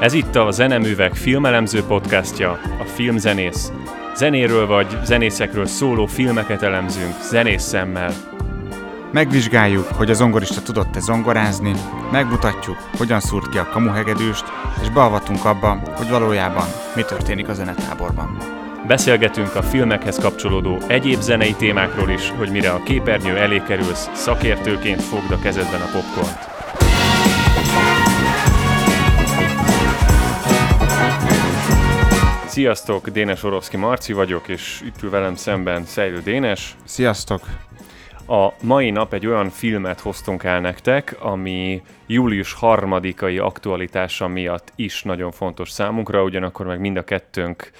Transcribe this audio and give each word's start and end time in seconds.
Ez 0.00 0.12
itt 0.12 0.36
a 0.36 0.50
Zeneművek 0.50 1.14
filmelemző 1.14 1.82
podcastja, 1.82 2.50
a 2.80 2.84
Filmzenész. 2.84 3.72
Zenéről 4.14 4.66
vagy 4.66 4.86
zenészekről 5.04 5.66
szóló 5.66 6.06
filmeket 6.06 6.62
elemzünk 6.62 7.14
zenész 7.22 7.62
szemmel. 7.62 8.12
Megvizsgáljuk, 9.12 9.86
hogy 9.86 10.10
a 10.10 10.14
zongorista 10.14 10.62
tudott-e 10.62 11.00
zongorázni, 11.00 11.72
megmutatjuk, 12.12 12.76
hogyan 12.96 13.20
szúrt 13.20 13.48
ki 13.48 13.58
a 13.58 13.68
kamuhegedűst, 13.72 14.44
és 14.82 14.88
beavatunk 14.88 15.44
abba, 15.44 15.82
hogy 15.96 16.08
valójában 16.08 16.66
mi 16.94 17.02
történik 17.02 17.48
a 17.48 17.54
zenetáborban. 17.54 18.36
Beszélgetünk 18.86 19.54
a 19.54 19.62
filmekhez 19.62 20.18
kapcsolódó 20.18 20.78
egyéb 20.86 21.20
zenei 21.20 21.54
témákról 21.54 22.10
is, 22.10 22.32
hogy 22.38 22.50
mire 22.50 22.70
a 22.70 22.82
képernyő 22.82 23.36
elé 23.36 23.62
kerülsz, 23.66 24.10
szakértőként 24.14 25.02
fogd 25.02 25.30
a 25.30 25.38
kezedben 25.38 25.80
a 25.80 25.90
popcornt. 25.92 26.49
Sziasztok, 32.60 33.08
Dénes 33.08 33.42
Orowski 33.42 33.76
Marci 33.76 34.12
vagyok, 34.12 34.48
és 34.48 34.80
itt 34.86 35.02
ül 35.02 35.10
velem 35.10 35.34
szemben 35.34 35.84
Szejlő 35.84 36.20
Dénes. 36.22 36.76
Sziasztok! 36.84 37.40
A 38.26 38.52
mai 38.62 38.90
nap 38.90 39.12
egy 39.12 39.26
olyan 39.26 39.50
filmet 39.50 40.00
hoztunk 40.00 40.44
el 40.44 40.60
nektek, 40.60 41.16
ami 41.20 41.82
július 42.06 42.52
harmadikai 42.52 43.38
aktualitása 43.38 44.28
miatt 44.28 44.72
is 44.76 45.02
nagyon 45.02 45.30
fontos 45.30 45.70
számunkra, 45.70 46.22
ugyanakkor 46.22 46.66
meg 46.66 46.80
mind 46.80 46.96
a 46.96 47.04
kettőnk 47.04 47.70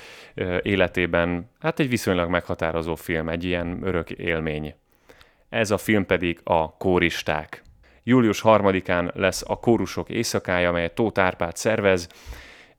életében 0.62 1.51
hát 1.58 1.81
egy 1.81 1.89
viszonylag 1.89 2.31
meghatározó 2.31 2.95
film, 2.95 3.28
egy 3.28 3.45
ilyen 3.45 3.78
örök 3.83 4.11
élmény. 4.11 4.75
Ez 5.48 5.70
a 5.70 5.78
film 5.78 6.06
pedig 6.06 6.41
a 6.45 6.77
Kóristák. 6.77 7.62
Július 8.03 8.41
harmadikán 8.41 9.11
lesz 9.14 9.42
a 9.47 9.58
Kórusok 9.58 10.08
éjszakája, 10.08 10.69
amelyet 10.69 10.95
Tóth 10.95 11.20
Árpád 11.20 11.56
szervez, 11.56 12.08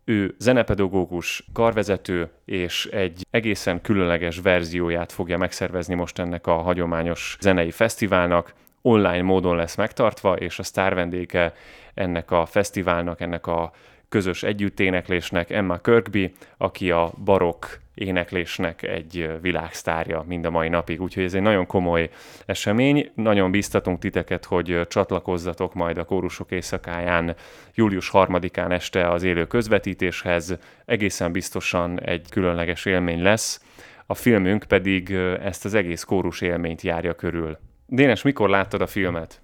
ő 0.05 0.35
zenepedagógus, 0.37 1.43
karvezető, 1.53 2.29
és 2.45 2.85
egy 2.85 3.25
egészen 3.29 3.81
különleges 3.81 4.39
verzióját 4.39 5.11
fogja 5.11 5.37
megszervezni 5.37 5.95
most 5.95 6.19
ennek 6.19 6.47
a 6.47 6.55
hagyományos 6.55 7.37
zenei 7.39 7.71
fesztiválnak. 7.71 8.53
Online 8.81 9.21
módon 9.21 9.55
lesz 9.55 9.75
megtartva, 9.75 10.35
és 10.35 10.59
a 10.59 10.63
sztár 10.63 10.95
vendége 10.95 11.53
ennek 11.93 12.31
a 12.31 12.45
fesztiválnak, 12.45 13.21
ennek 13.21 13.47
a 13.47 13.71
közös 14.11 14.43
együtténeklésnek 14.43 15.49
Emma 15.49 15.77
Kirkby, 15.77 16.33
aki 16.57 16.91
a 16.91 17.11
barokk 17.23 17.65
éneklésnek 17.93 18.83
egy 18.83 19.29
világsztárja 19.41 20.23
mind 20.27 20.45
a 20.45 20.49
mai 20.49 20.69
napig, 20.69 21.01
úgyhogy 21.01 21.23
ez 21.23 21.33
egy 21.33 21.41
nagyon 21.41 21.65
komoly 21.65 22.09
esemény. 22.45 23.11
Nagyon 23.15 23.51
biztatunk 23.51 23.99
titeket, 23.99 24.45
hogy 24.45 24.81
csatlakozzatok 24.87 25.73
majd 25.73 25.97
a 25.97 26.03
kórusok 26.03 26.51
éjszakáján 26.51 27.35
július 27.73 28.09
3-án 28.13 28.71
este 28.71 29.09
az 29.09 29.23
élő 29.23 29.45
közvetítéshez. 29.45 30.57
Egészen 30.85 31.31
biztosan 31.31 32.01
egy 32.01 32.27
különleges 32.29 32.85
élmény 32.85 33.21
lesz. 33.21 33.63
A 34.05 34.13
filmünk 34.13 34.63
pedig 34.63 35.11
ezt 35.43 35.65
az 35.65 35.73
egész 35.73 36.03
kórus 36.03 36.41
élményt 36.41 36.81
járja 36.81 37.13
körül. 37.13 37.57
Dénes, 37.85 38.21
mikor 38.21 38.49
láttad 38.49 38.81
a 38.81 38.87
filmet? 38.87 39.41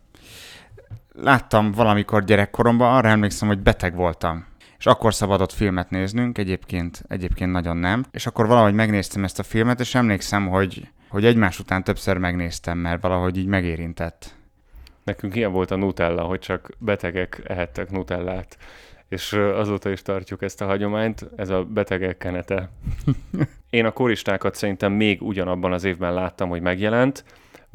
Láttam 1.14 1.72
valamikor 1.72 2.24
gyerekkoromban, 2.24 2.96
arra 2.96 3.10
emlékszem, 3.10 3.48
hogy 3.48 3.60
beteg 3.60 3.96
voltam 3.96 4.56
és 4.80 4.86
akkor 4.86 5.14
szabadott 5.14 5.52
filmet 5.52 5.90
néznünk, 5.90 6.38
egyébként, 6.38 7.04
egyébként 7.08 7.52
nagyon 7.52 7.78
nem. 7.78 8.06
És 8.12 8.26
akkor 8.26 8.48
valahogy 8.48 8.74
megnéztem 8.74 9.24
ezt 9.24 9.40
a 9.40 9.44
filmet, 9.44 9.80
és 9.80 9.96
emlékszem, 9.96 10.48
hogy, 10.48 10.88
hogy 11.10 11.26
egymás 11.26 11.60
után 11.60 11.84
többször 11.84 12.18
megnéztem, 12.18 12.78
mert 12.78 13.02
valahogy 13.02 13.38
így 13.38 13.48
megérintett. 13.48 14.36
Nekünk 15.04 15.36
ilyen 15.36 15.52
volt 15.52 15.72
a 15.72 15.76
Nutella, 15.76 16.22
hogy 16.22 16.40
csak 16.40 16.70
betegek 16.78 17.42
ehettek 17.44 17.92
Nutellát, 17.92 18.58
és 19.10 19.34
azóta 19.34 19.90
is 19.90 20.02
tartjuk 20.02 20.42
ezt 20.42 20.62
a 20.62 20.66
hagyományt, 20.66 21.30
ez 21.36 21.50
a 21.50 21.64
betegek 21.64 22.18
kenete. 22.18 22.70
Én 23.70 23.86
a 23.86 23.92
koristákat 23.92 24.56
szerintem 24.56 24.92
még 24.94 25.22
ugyanabban 25.22 25.74
az 25.74 25.84
évben 25.84 26.14
láttam, 26.14 26.50
hogy 26.50 26.62
megjelent, 26.62 27.24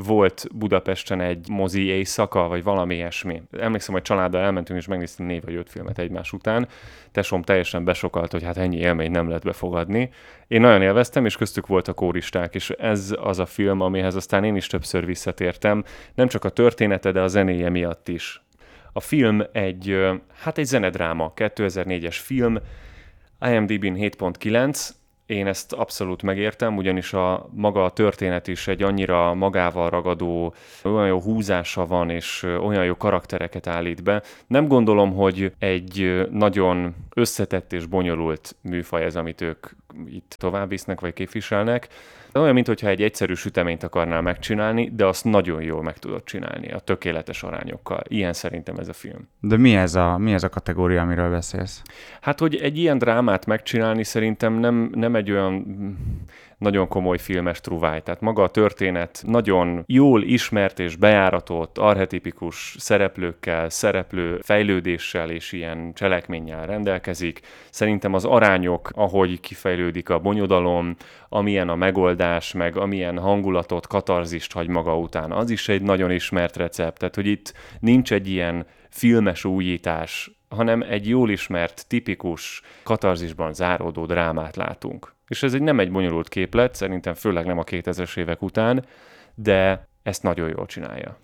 volt 0.02 0.46
Budapesten 0.54 1.20
egy 1.20 1.48
mozi 1.48 1.82
éjszaka, 1.82 2.48
vagy 2.48 2.62
valami 2.62 2.94
ilyesmi. 2.94 3.42
Emlékszem, 3.50 3.94
hogy 3.94 4.02
családdal 4.02 4.42
elmentünk, 4.42 4.78
és 4.78 4.86
megnéztünk 4.86 5.28
négy 5.28 5.44
vagy 5.44 5.54
öt 5.54 5.70
filmet 5.70 5.98
egymás 5.98 6.32
után. 6.32 6.68
Tesom 7.12 7.42
teljesen 7.42 7.84
besokalt, 7.84 8.32
hogy 8.32 8.42
hát 8.42 8.56
ennyi 8.56 8.76
élmény 8.76 9.10
nem 9.10 9.26
lehet 9.26 9.44
befogadni. 9.44 10.10
Én 10.46 10.60
nagyon 10.60 10.82
élveztem, 10.82 11.24
és 11.24 11.36
köztük 11.36 11.66
volt 11.66 11.88
a 11.88 11.92
kóristák, 11.92 12.54
és 12.54 12.70
ez 12.70 13.14
az 13.20 13.38
a 13.38 13.46
film, 13.46 13.80
amihez 13.80 14.14
aztán 14.14 14.44
én 14.44 14.56
is 14.56 14.66
többször 14.66 15.06
visszatértem, 15.06 15.84
nem 16.14 16.28
csak 16.28 16.44
a 16.44 16.48
története, 16.48 17.12
de 17.12 17.20
a 17.20 17.28
zenéje 17.28 17.68
miatt 17.68 18.08
is. 18.08 18.42
A 18.92 19.00
film 19.00 19.42
egy, 19.52 19.98
hát 20.42 20.58
egy 20.58 20.64
zenedráma, 20.64 21.32
2004-es 21.36 22.16
film, 22.22 22.58
IMDb-n 23.40 23.94
7.9, 23.96 24.88
én 25.32 25.46
ezt 25.46 25.72
abszolút 25.72 26.22
megértem, 26.22 26.76
ugyanis 26.76 27.12
a 27.12 27.48
maga 27.50 27.84
a 27.84 27.90
történet 27.90 28.48
is 28.48 28.68
egy 28.68 28.82
annyira 28.82 29.34
magával 29.34 29.90
ragadó, 29.90 30.54
olyan 30.82 31.06
jó 31.06 31.20
húzása 31.20 31.86
van, 31.86 32.10
és 32.10 32.42
olyan 32.42 32.84
jó 32.84 32.96
karaktereket 32.96 33.66
állít 33.66 34.02
be. 34.02 34.22
Nem 34.46 34.68
gondolom, 34.68 35.14
hogy 35.14 35.52
egy 35.58 36.26
nagyon 36.30 36.94
összetett 37.14 37.72
és 37.72 37.86
bonyolult 37.86 38.56
műfaj 38.60 39.04
ez, 39.04 39.16
amit 39.16 39.40
ők 39.40 39.66
itt 40.06 40.36
tovább 40.38 40.68
visznek, 40.68 41.00
vagy 41.00 41.12
képviselnek. 41.12 41.88
Olyan, 42.34 42.54
mintha 42.54 42.88
egy 42.88 43.02
egyszerű 43.02 43.34
süteményt 43.34 43.82
akarnál 43.82 44.20
megcsinálni, 44.22 44.90
de 44.94 45.06
azt 45.06 45.24
nagyon 45.24 45.62
jól 45.62 45.82
meg 45.82 45.98
tudod 45.98 46.24
csinálni, 46.24 46.72
a 46.72 46.78
tökéletes 46.78 47.42
arányokkal. 47.42 48.02
Ilyen 48.08 48.32
szerintem 48.32 48.76
ez 48.76 48.88
a 48.88 48.92
film. 48.92 49.28
De 49.40 49.56
mi 49.56 49.74
ez 49.74 49.94
a, 49.94 50.18
mi 50.18 50.32
ez 50.32 50.42
a 50.42 50.48
kategória, 50.48 51.02
amiről 51.02 51.30
beszélsz? 51.30 51.82
Hát, 52.20 52.38
hogy 52.38 52.56
egy 52.56 52.78
ilyen 52.78 52.98
drámát 52.98 53.46
megcsinálni 53.46 54.04
szerintem 54.04 54.52
nem, 54.52 54.90
nem 54.94 55.14
egy 55.14 55.30
olyan 55.30 55.64
nagyon 56.62 56.88
komoly 56.88 57.18
filmes 57.18 57.60
truváj. 57.60 58.02
Tehát 58.02 58.20
maga 58.20 58.42
a 58.42 58.48
történet 58.48 59.22
nagyon 59.26 59.84
jól 59.86 60.22
ismert 60.22 60.78
és 60.78 60.96
bejáratott, 60.96 61.78
arhetipikus 61.78 62.76
szereplőkkel, 62.78 63.70
szereplő 63.70 64.38
fejlődéssel 64.42 65.30
és 65.30 65.52
ilyen 65.52 65.92
cselekménnyel 65.94 66.66
rendelkezik. 66.66 67.40
Szerintem 67.70 68.14
az 68.14 68.24
arányok, 68.24 68.90
ahogy 68.94 69.40
kifejlődik 69.40 70.08
a 70.08 70.18
bonyodalom, 70.18 70.96
amilyen 71.28 71.68
a 71.68 71.74
megoldás, 71.74 72.52
meg 72.52 72.76
amilyen 72.76 73.18
hangulatot, 73.18 73.86
katarzist 73.86 74.52
hagy 74.52 74.68
maga 74.68 74.98
után, 74.98 75.32
az 75.32 75.50
is 75.50 75.68
egy 75.68 75.82
nagyon 75.82 76.10
ismert 76.10 76.56
recept. 76.56 76.98
Tehát, 76.98 77.14
hogy 77.14 77.26
itt 77.26 77.54
nincs 77.80 78.12
egy 78.12 78.28
ilyen 78.28 78.66
filmes 78.90 79.44
újítás, 79.44 80.30
hanem 80.48 80.82
egy 80.88 81.08
jól 81.08 81.30
ismert, 81.30 81.84
tipikus, 81.88 82.62
katarzisban 82.82 83.54
záródó 83.54 84.06
drámát 84.06 84.56
látunk. 84.56 85.14
És 85.32 85.42
ez 85.42 85.54
egy 85.54 85.62
nem 85.62 85.78
egy 85.80 85.92
bonyolult 85.92 86.28
képlet, 86.28 86.74
szerintem 86.74 87.14
főleg 87.14 87.46
nem 87.46 87.58
a 87.58 87.64
2000-es 87.64 88.16
évek 88.16 88.42
után, 88.42 88.84
de 89.34 89.88
ezt 90.02 90.22
nagyon 90.22 90.48
jól 90.48 90.66
csinálja. 90.66 91.18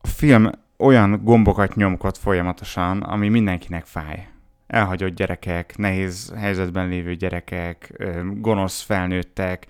A 0.00 0.06
film 0.06 0.50
olyan 0.78 1.20
gombokat 1.22 1.74
nyomkod 1.74 2.16
folyamatosan, 2.16 3.02
ami 3.02 3.28
mindenkinek 3.28 3.84
fáj. 3.84 4.28
Elhagyott 4.66 5.14
gyerekek, 5.14 5.76
nehéz 5.76 6.32
helyzetben 6.36 6.88
lévő 6.88 7.14
gyerekek, 7.14 8.04
gonosz 8.36 8.80
felnőttek, 8.80 9.66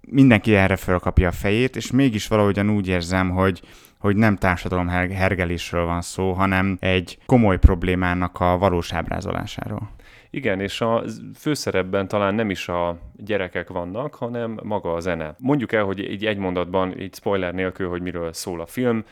mindenki 0.00 0.54
erre 0.54 0.76
fölkapja 0.76 1.28
a 1.28 1.32
fejét, 1.32 1.76
és 1.76 1.90
mégis 1.90 2.28
valahogyan 2.28 2.70
úgy 2.70 2.88
érzem, 2.88 3.30
hogy, 3.30 3.62
hogy 3.98 4.16
nem 4.16 4.36
társadalom 4.36 4.88
hergelésről 4.88 5.84
van 5.84 6.02
szó, 6.02 6.32
hanem 6.32 6.76
egy 6.80 7.18
komoly 7.26 7.58
problémának 7.58 8.40
a 8.40 8.58
valós 8.58 8.92
ábrázolásáról. 8.92 9.94
Igen, 10.30 10.60
és 10.60 10.80
a 10.80 11.04
főszerepben 11.34 12.08
talán 12.08 12.34
nem 12.34 12.50
is 12.50 12.68
a 12.68 12.98
gyerekek 13.16 13.68
vannak, 13.68 14.14
hanem 14.14 14.60
maga 14.62 14.92
a 14.92 15.00
zene. 15.00 15.34
Mondjuk 15.38 15.72
el, 15.72 15.84
hogy 15.84 16.10
így 16.10 16.26
egy 16.26 16.38
mondatban, 16.38 17.00
így 17.00 17.14
spoiler 17.14 17.54
nélkül, 17.54 17.88
hogy 17.88 18.02
miről 18.02 18.32
szól 18.32 18.60
a 18.60 18.66
film. 18.66 19.04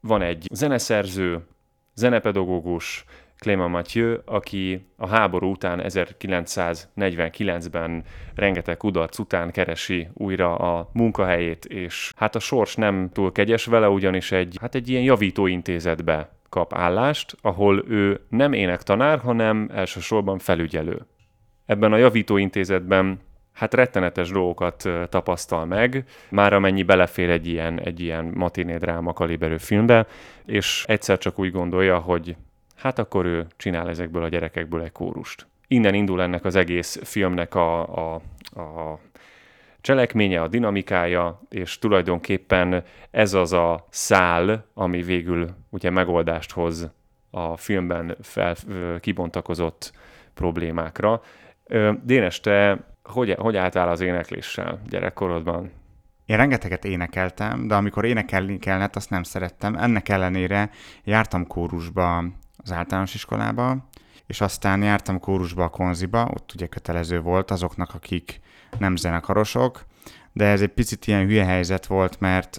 Van 0.00 0.22
egy 0.22 0.46
zeneszerző, 0.52 1.40
zenepedagógus, 1.94 3.04
Clément 3.38 3.70
Mathieu, 3.70 4.16
aki 4.24 4.86
a 4.96 5.08
háború 5.08 5.50
után 5.50 5.80
1949-ben 5.84 8.04
rengeteg 8.34 8.76
kudarc 8.76 9.18
után 9.18 9.50
keresi 9.50 10.08
újra 10.12 10.56
a 10.56 10.90
munkahelyét, 10.92 11.64
és 11.64 12.12
hát 12.16 12.34
a 12.34 12.38
sors 12.38 12.74
nem 12.74 13.10
túl 13.12 13.32
kegyes 13.32 13.64
vele, 13.64 13.88
ugyanis 13.88 14.32
egy, 14.32 14.56
hát 14.60 14.74
egy 14.74 14.88
ilyen 14.88 15.02
javítóintézetbe 15.02 16.35
kap 16.56 16.74
állást, 16.74 17.36
ahol 17.40 17.84
ő 17.88 18.20
nem 18.28 18.52
énektanár, 18.52 19.18
hanem 19.18 19.70
elsősorban 19.74 20.38
felügyelő. 20.38 21.06
Ebben 21.66 21.92
a 21.92 21.96
javítóintézetben 21.96 23.20
hát 23.52 23.74
rettenetes 23.74 24.30
dolgokat 24.30 24.88
tapasztal 25.08 25.64
meg, 25.64 26.04
már 26.28 26.52
amennyi 26.52 26.82
belefér 26.82 27.30
egy 27.30 27.46
ilyen, 27.46 27.80
egy 27.80 28.00
ilyen 28.00 28.24
matiné 28.24 28.76
dráma 28.76 29.12
kaliberű 29.12 29.56
filmbe, 29.58 30.06
és 30.44 30.84
egyszer 30.86 31.18
csak 31.18 31.38
úgy 31.38 31.52
gondolja, 31.52 31.98
hogy 31.98 32.36
hát 32.76 32.98
akkor 32.98 33.24
ő 33.24 33.46
csinál 33.56 33.88
ezekből 33.88 34.22
a 34.22 34.28
gyerekekből 34.28 34.82
egy 34.82 34.92
kórust. 34.92 35.46
Innen 35.68 35.94
indul 35.94 36.22
ennek 36.22 36.44
az 36.44 36.54
egész 36.56 36.98
filmnek 37.02 37.54
a, 37.54 37.80
a, 37.80 38.14
a 38.60 38.98
cselekménye, 39.86 40.42
a 40.42 40.48
dinamikája, 40.48 41.42
és 41.48 41.78
tulajdonképpen 41.78 42.84
ez 43.10 43.34
az 43.34 43.52
a 43.52 43.86
szál, 43.90 44.66
ami 44.74 45.02
végül 45.02 45.48
ugye 45.70 45.90
megoldást 45.90 46.52
hoz 46.52 46.90
a 47.30 47.56
filmben 47.56 48.16
fel, 48.20 48.54
kibontakozott 49.00 49.92
problémákra. 50.34 51.20
Dénes, 52.02 52.40
te 52.40 52.84
hogy, 53.02 53.34
hogy 53.38 53.56
álltál 53.56 53.88
az 53.88 54.00
énekléssel 54.00 54.80
gyerekkorodban? 54.88 55.70
Én 56.24 56.36
rengeteget 56.36 56.84
énekeltem, 56.84 57.66
de 57.66 57.74
amikor 57.74 58.04
énekelni 58.04 58.58
kellett, 58.58 58.96
azt 58.96 59.10
nem 59.10 59.22
szerettem. 59.22 59.76
Ennek 59.76 60.08
ellenére 60.08 60.70
jártam 61.04 61.46
kórusba 61.46 62.24
az 62.56 62.72
általános 62.72 63.14
iskolába, 63.14 63.88
és 64.26 64.40
aztán 64.40 64.82
jártam 64.82 65.20
kórusba 65.20 65.64
a 65.64 65.68
konziba, 65.68 66.30
ott 66.34 66.52
ugye 66.54 66.66
kötelező 66.66 67.20
volt 67.20 67.50
azoknak, 67.50 67.94
akik 67.94 68.40
nem 68.78 68.96
zenekarosok, 68.96 69.84
de 70.32 70.44
ez 70.44 70.60
egy 70.60 70.72
picit 70.72 71.06
ilyen 71.06 71.26
hülye 71.26 71.44
helyzet 71.44 71.86
volt, 71.86 72.20
mert 72.20 72.58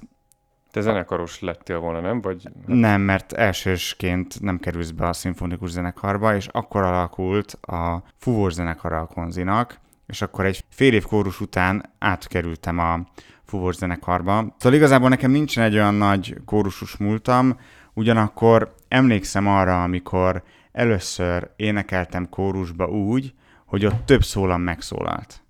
te 0.71 0.81
zenekaros 0.81 1.39
lettél 1.39 1.79
volna, 1.79 1.99
nem? 1.99 2.21
Vagy... 2.21 2.49
Nem, 2.65 3.01
mert 3.01 3.33
elsősként 3.33 4.41
nem 4.41 4.59
kerülsz 4.59 4.91
be 4.91 5.07
a 5.07 5.13
szimfonikus 5.13 5.69
zenekarba, 5.69 6.35
és 6.35 6.47
akkor 6.51 6.83
alakult 6.83 7.51
a 7.61 8.03
fúvós 8.17 8.53
zenekar 8.53 8.93
a 8.93 9.05
konzinak, 9.05 9.79
és 10.07 10.21
akkor 10.21 10.45
egy 10.45 10.63
fél 10.69 10.93
év 10.93 11.05
kórus 11.05 11.39
után 11.41 11.93
átkerültem 11.99 12.79
a 12.79 12.99
fúvós 13.43 13.75
zenekarba. 13.75 14.55
Szóval 14.57 14.77
igazából 14.77 15.09
nekem 15.09 15.31
nincsen 15.31 15.63
egy 15.63 15.73
olyan 15.73 15.93
nagy 15.93 16.35
kórusus 16.45 16.97
múltam, 16.97 17.59
ugyanakkor 17.93 18.73
emlékszem 18.87 19.47
arra, 19.47 19.83
amikor 19.83 20.43
először 20.71 21.51
énekeltem 21.55 22.29
kórusba 22.29 22.87
úgy, 22.87 23.33
hogy 23.65 23.85
ott 23.85 24.05
több 24.05 24.23
szólam 24.23 24.61
megszólalt. 24.61 25.41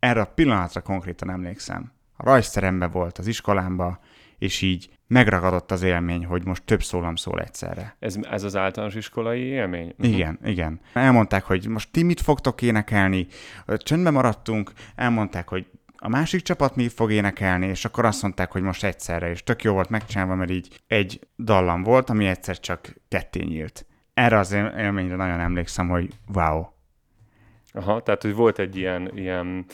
Erre 0.00 0.20
a 0.20 0.32
pillanatra 0.34 0.80
konkrétan 0.80 1.30
emlékszem. 1.30 1.92
A 2.16 2.24
rajzteremben 2.24 2.90
volt 2.90 3.18
az 3.18 3.26
iskolámba, 3.26 4.00
és 4.38 4.62
így 4.62 4.90
megragadott 5.06 5.70
az 5.70 5.82
élmény, 5.82 6.24
hogy 6.24 6.44
most 6.44 6.64
több 6.64 6.82
szólam 6.82 7.16
szól 7.16 7.40
egyszerre. 7.40 7.96
Ez, 7.98 8.18
ez 8.30 8.42
az 8.42 8.56
általános 8.56 8.94
iskolai 8.94 9.40
élmény? 9.40 9.94
Uh-huh. 9.98 10.14
Igen, 10.14 10.38
igen. 10.44 10.80
Elmondták, 10.92 11.44
hogy 11.44 11.68
most 11.68 11.90
ti 11.92 12.02
mit 12.02 12.20
fogtok 12.20 12.62
énekelni, 12.62 13.26
csöndben 13.66 14.12
maradtunk, 14.12 14.72
elmondták, 14.94 15.48
hogy 15.48 15.66
a 15.96 16.08
másik 16.08 16.42
csapat 16.42 16.76
mi 16.76 16.88
fog 16.88 17.12
énekelni, 17.12 17.66
és 17.66 17.84
akkor 17.84 18.04
azt 18.04 18.22
mondták, 18.22 18.52
hogy 18.52 18.62
most 18.62 18.84
egyszerre, 18.84 19.30
és 19.30 19.42
tök 19.42 19.62
jó 19.62 19.72
volt 19.72 19.88
megcsinálva, 19.88 20.34
mert 20.34 20.50
így 20.50 20.80
egy 20.86 21.20
dallam 21.36 21.82
volt, 21.82 22.10
ami 22.10 22.26
egyszer 22.26 22.60
csak 22.60 22.94
ketté 23.08 23.42
nyílt. 23.42 23.86
Erre 24.14 24.38
az 24.38 24.52
élményre 24.52 25.16
nagyon 25.16 25.40
emlékszem, 25.40 25.88
hogy 25.88 26.08
wow. 26.34 26.64
Aha, 27.72 28.02
tehát 28.02 28.22
hogy 28.22 28.34
volt 28.34 28.58
egy 28.58 28.76
ilyen, 28.76 29.10
ilyen 29.14 29.64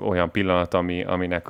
olyan 0.00 0.30
pillanat, 0.30 0.74
ami, 0.74 1.04
aminek 1.04 1.48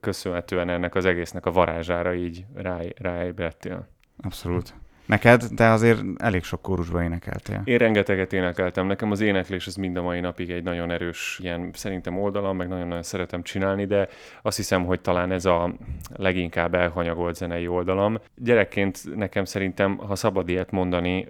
köszönhetően 0.00 0.68
ennek 0.68 0.94
az 0.94 1.04
egésznek 1.04 1.46
a 1.46 1.52
varázsára 1.52 2.14
így 2.14 2.44
rá, 2.54 2.78
ráébredtél. 2.96 3.88
Abszolút. 4.22 4.74
Neked, 5.06 5.42
de 5.42 5.68
azért 5.68 6.00
elég 6.16 6.42
sok 6.42 6.62
kórusban 6.62 7.02
énekeltél. 7.02 7.60
Én 7.64 7.78
rengeteget 7.78 8.32
énekeltem. 8.32 8.86
Nekem 8.86 9.10
az 9.10 9.20
éneklés 9.20 9.66
az 9.66 9.74
mind 9.74 9.96
a 9.96 10.02
mai 10.02 10.20
napig 10.20 10.50
egy 10.50 10.62
nagyon 10.62 10.90
erős 10.90 11.38
ilyen 11.42 11.70
szerintem 11.72 12.18
oldalam, 12.18 12.56
meg 12.56 12.68
nagyon-nagyon 12.68 13.02
szeretem 13.02 13.42
csinálni, 13.42 13.84
de 13.84 14.08
azt 14.42 14.56
hiszem, 14.56 14.84
hogy 14.84 15.00
talán 15.00 15.30
ez 15.32 15.44
a 15.44 15.74
leginkább 16.16 16.74
elhanyagolt 16.74 17.36
zenei 17.36 17.66
oldalam. 17.66 18.18
Gyerekként 18.36 19.16
nekem 19.16 19.44
szerintem, 19.44 19.96
ha 19.96 20.14
szabad 20.14 20.48
ilyet 20.48 20.70
mondani, 20.70 21.28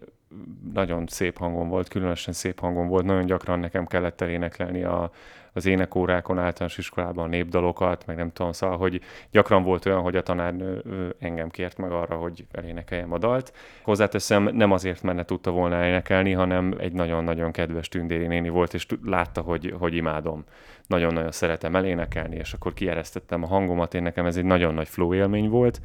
nagyon 0.72 1.06
szép 1.06 1.38
hangon 1.38 1.68
volt, 1.68 1.88
különösen 1.88 2.34
szép 2.34 2.60
hangon 2.60 2.88
volt, 2.88 3.04
nagyon 3.04 3.26
gyakran 3.26 3.58
nekem 3.58 3.86
kellett 3.86 4.20
elénekelni 4.20 4.82
a, 4.82 5.10
az 5.52 5.66
énekórákon, 5.66 6.38
általános 6.38 6.78
iskolában 6.78 7.28
népdalokat, 7.28 8.06
meg 8.06 8.16
nem 8.16 8.32
tudom, 8.32 8.52
szóval, 8.52 8.76
hogy 8.76 9.00
gyakran 9.30 9.62
volt 9.62 9.86
olyan, 9.86 10.00
hogy 10.00 10.16
a 10.16 10.22
tanárnő 10.22 10.82
engem 11.18 11.48
kért 11.48 11.78
meg 11.78 11.92
arra, 11.92 12.16
hogy 12.16 12.46
elénekeljem 12.52 13.12
a 13.12 13.18
dalt. 13.18 13.52
Hozzáteszem, 13.82 14.48
nem 14.52 14.70
azért, 14.70 15.02
mert 15.02 15.16
ne 15.16 15.24
tudta 15.24 15.50
volna 15.50 15.76
elénekelni, 15.76 16.32
hanem 16.32 16.74
egy 16.78 16.92
nagyon-nagyon 16.92 17.52
kedves 17.52 17.88
tündéri 17.88 18.26
néni 18.26 18.48
volt, 18.48 18.74
és 18.74 18.86
látta, 19.04 19.40
hogy, 19.40 19.74
hogy 19.78 19.94
imádom. 19.94 20.44
Nagyon-nagyon 20.86 21.32
szeretem 21.32 21.76
elénekelni, 21.76 22.36
és 22.36 22.52
akkor 22.52 22.72
kieresztettem 22.72 23.42
a 23.42 23.46
hangomat, 23.46 23.94
én 23.94 24.02
nekem 24.02 24.26
ez 24.26 24.36
egy 24.36 24.44
nagyon 24.44 24.74
nagy 24.74 24.88
flow 24.88 25.14
élmény 25.14 25.48
volt, 25.48 25.80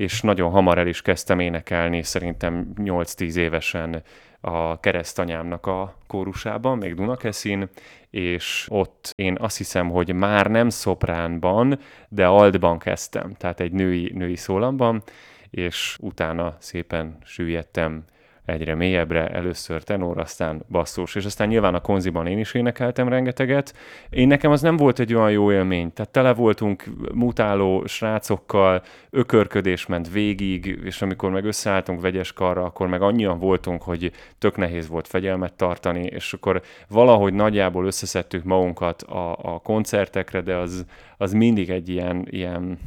és 0.00 0.20
nagyon 0.20 0.50
hamar 0.50 0.78
el 0.78 0.86
is 0.86 1.02
kezdtem 1.02 1.38
énekelni, 1.38 2.02
szerintem 2.02 2.72
8-10 2.76 3.34
évesen 3.34 4.02
a 4.40 4.80
keresztanyámnak 4.80 5.66
a 5.66 5.96
kórusában, 6.06 6.78
még 6.78 6.94
Dunakeszin, 6.94 7.68
és 8.10 8.66
ott 8.70 9.12
én 9.16 9.36
azt 9.40 9.56
hiszem, 9.56 9.90
hogy 9.90 10.14
már 10.14 10.46
nem 10.46 10.68
szopránban, 10.68 11.78
de 12.08 12.26
altban 12.26 12.78
kezdtem, 12.78 13.34
tehát 13.34 13.60
egy 13.60 13.72
női, 13.72 14.12
női 14.14 14.36
szólamban, 14.36 15.02
és 15.50 15.96
utána 16.00 16.56
szépen 16.58 17.18
süllyedtem 17.24 18.04
egyre 18.44 18.74
mélyebbre, 18.74 19.28
először 19.28 19.82
tenor, 19.82 20.18
aztán 20.18 20.62
basszus, 20.68 21.14
és 21.14 21.24
aztán 21.24 21.48
nyilván 21.48 21.74
a 21.74 21.80
konziban 21.80 22.26
én 22.26 22.38
is 22.38 22.54
énekeltem 22.54 23.08
rengeteget. 23.08 23.74
Én 24.10 24.26
nekem 24.26 24.50
az 24.50 24.60
nem 24.60 24.76
volt 24.76 24.98
egy 24.98 25.14
olyan 25.14 25.30
jó 25.30 25.52
élmény, 25.52 25.92
tehát 25.92 26.12
tele 26.12 26.32
voltunk 26.32 26.84
mutáló 27.14 27.86
srácokkal, 27.86 28.82
ökörködés 29.10 29.86
ment 29.86 30.10
végig, 30.10 30.78
és 30.84 31.02
amikor 31.02 31.30
meg 31.30 31.44
összeálltunk 31.44 32.00
vegyes 32.00 32.32
karra, 32.32 32.64
akkor 32.64 32.88
meg 32.88 33.02
annyian 33.02 33.38
voltunk, 33.38 33.82
hogy 33.82 34.12
tök 34.38 34.56
nehéz 34.56 34.88
volt 34.88 35.08
fegyelmet 35.08 35.52
tartani, 35.52 36.02
és 36.02 36.32
akkor 36.32 36.62
valahogy 36.88 37.32
nagyjából 37.32 37.86
összeszedtük 37.86 38.44
magunkat 38.44 39.02
a, 39.02 39.32
a 39.54 39.58
koncertekre, 39.58 40.40
de 40.40 40.56
az, 40.56 40.84
az 41.16 41.32
mindig 41.32 41.70
egy 41.70 41.88
ilyen, 41.88 42.26
ilyen 42.30 42.78